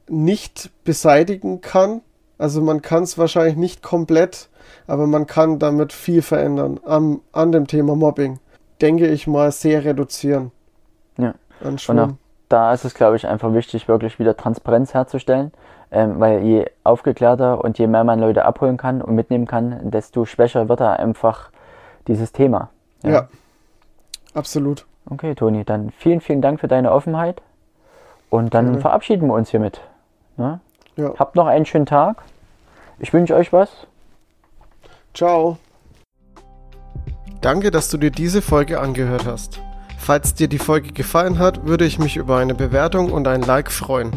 nicht 0.08 0.70
beseitigen 0.84 1.62
kann. 1.62 2.02
Also 2.36 2.60
man 2.60 2.82
kann 2.82 3.04
es 3.04 3.16
wahrscheinlich 3.16 3.56
nicht 3.56 3.82
komplett 3.82 4.50
aber 4.92 5.06
man 5.06 5.26
kann 5.26 5.58
damit 5.58 5.90
viel 5.90 6.20
verändern 6.20 6.78
an, 6.84 7.20
an 7.32 7.50
dem 7.50 7.66
Thema 7.66 7.96
Mobbing. 7.96 8.40
Denke 8.82 9.08
ich 9.08 9.26
mal, 9.26 9.50
sehr 9.50 9.86
reduzieren. 9.86 10.50
Ja. 11.16 11.32
Und 11.64 11.88
auch 11.88 12.08
da 12.50 12.74
ist 12.74 12.84
es, 12.84 12.92
glaube 12.92 13.16
ich, 13.16 13.26
einfach 13.26 13.54
wichtig, 13.54 13.88
wirklich 13.88 14.18
wieder 14.18 14.36
Transparenz 14.36 14.92
herzustellen, 14.92 15.50
ähm, 15.90 16.20
weil 16.20 16.42
je 16.42 16.66
aufgeklärter 16.84 17.64
und 17.64 17.78
je 17.78 17.86
mehr 17.86 18.04
man 18.04 18.20
Leute 18.20 18.44
abholen 18.44 18.76
kann 18.76 19.00
und 19.00 19.14
mitnehmen 19.14 19.46
kann, 19.46 19.90
desto 19.90 20.26
schwächer 20.26 20.68
wird 20.68 20.80
da 20.80 20.92
einfach 20.92 21.48
dieses 22.06 22.32
Thema. 22.32 22.68
Ja, 23.02 23.10
ja 23.10 23.28
absolut. 24.34 24.84
Okay, 25.08 25.34
Toni, 25.34 25.64
dann 25.64 25.90
vielen, 25.92 26.20
vielen 26.20 26.42
Dank 26.42 26.60
für 26.60 26.68
deine 26.68 26.92
Offenheit 26.92 27.40
und 28.28 28.52
dann 28.52 28.66
Gerne. 28.66 28.80
verabschieden 28.82 29.28
wir 29.28 29.34
uns 29.36 29.48
hiermit. 29.48 29.80
Ne? 30.36 30.60
Ja. 30.96 31.14
Habt 31.18 31.34
noch 31.34 31.46
einen 31.46 31.64
schönen 31.64 31.86
Tag. 31.86 32.22
Ich 32.98 33.14
wünsche 33.14 33.34
euch 33.34 33.54
was 33.54 33.86
Ciao. 35.14 35.58
Danke, 37.40 37.70
dass 37.70 37.88
du 37.88 37.98
dir 37.98 38.10
diese 38.10 38.40
Folge 38.40 38.80
angehört 38.80 39.26
hast. 39.26 39.60
Falls 39.98 40.34
dir 40.34 40.48
die 40.48 40.58
Folge 40.58 40.92
gefallen 40.92 41.38
hat, 41.38 41.66
würde 41.66 41.84
ich 41.84 41.98
mich 41.98 42.16
über 42.16 42.38
eine 42.38 42.54
Bewertung 42.54 43.12
und 43.12 43.28
ein 43.28 43.42
Like 43.42 43.70
freuen. 43.70 44.12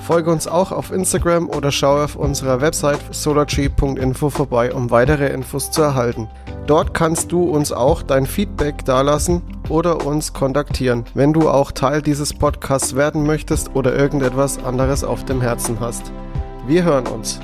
Folge 0.00 0.30
uns 0.30 0.48
auch 0.48 0.72
auf 0.72 0.90
Instagram 0.90 1.48
oder 1.48 1.70
schau 1.70 2.02
auf 2.02 2.16
unserer 2.16 2.60
Website 2.60 3.00
solartree.info 3.10 4.30
vorbei, 4.30 4.72
um 4.72 4.90
weitere 4.90 5.28
Infos 5.28 5.70
zu 5.70 5.82
erhalten. 5.82 6.28
Dort 6.66 6.94
kannst 6.94 7.32
du 7.32 7.44
uns 7.44 7.70
auch 7.70 8.02
dein 8.02 8.26
Feedback 8.26 8.84
dalassen 8.84 9.42
oder 9.68 10.06
uns 10.06 10.32
kontaktieren, 10.32 11.04
wenn 11.14 11.32
du 11.32 11.48
auch 11.48 11.70
Teil 11.70 12.02
dieses 12.02 12.32
Podcasts 12.32 12.96
werden 12.96 13.26
möchtest 13.26 13.74
oder 13.74 13.94
irgendetwas 13.94 14.62
anderes 14.64 15.04
auf 15.04 15.24
dem 15.24 15.40
Herzen 15.40 15.78
hast. 15.80 16.10
Wir 16.66 16.84
hören 16.84 17.06
uns. 17.06 17.40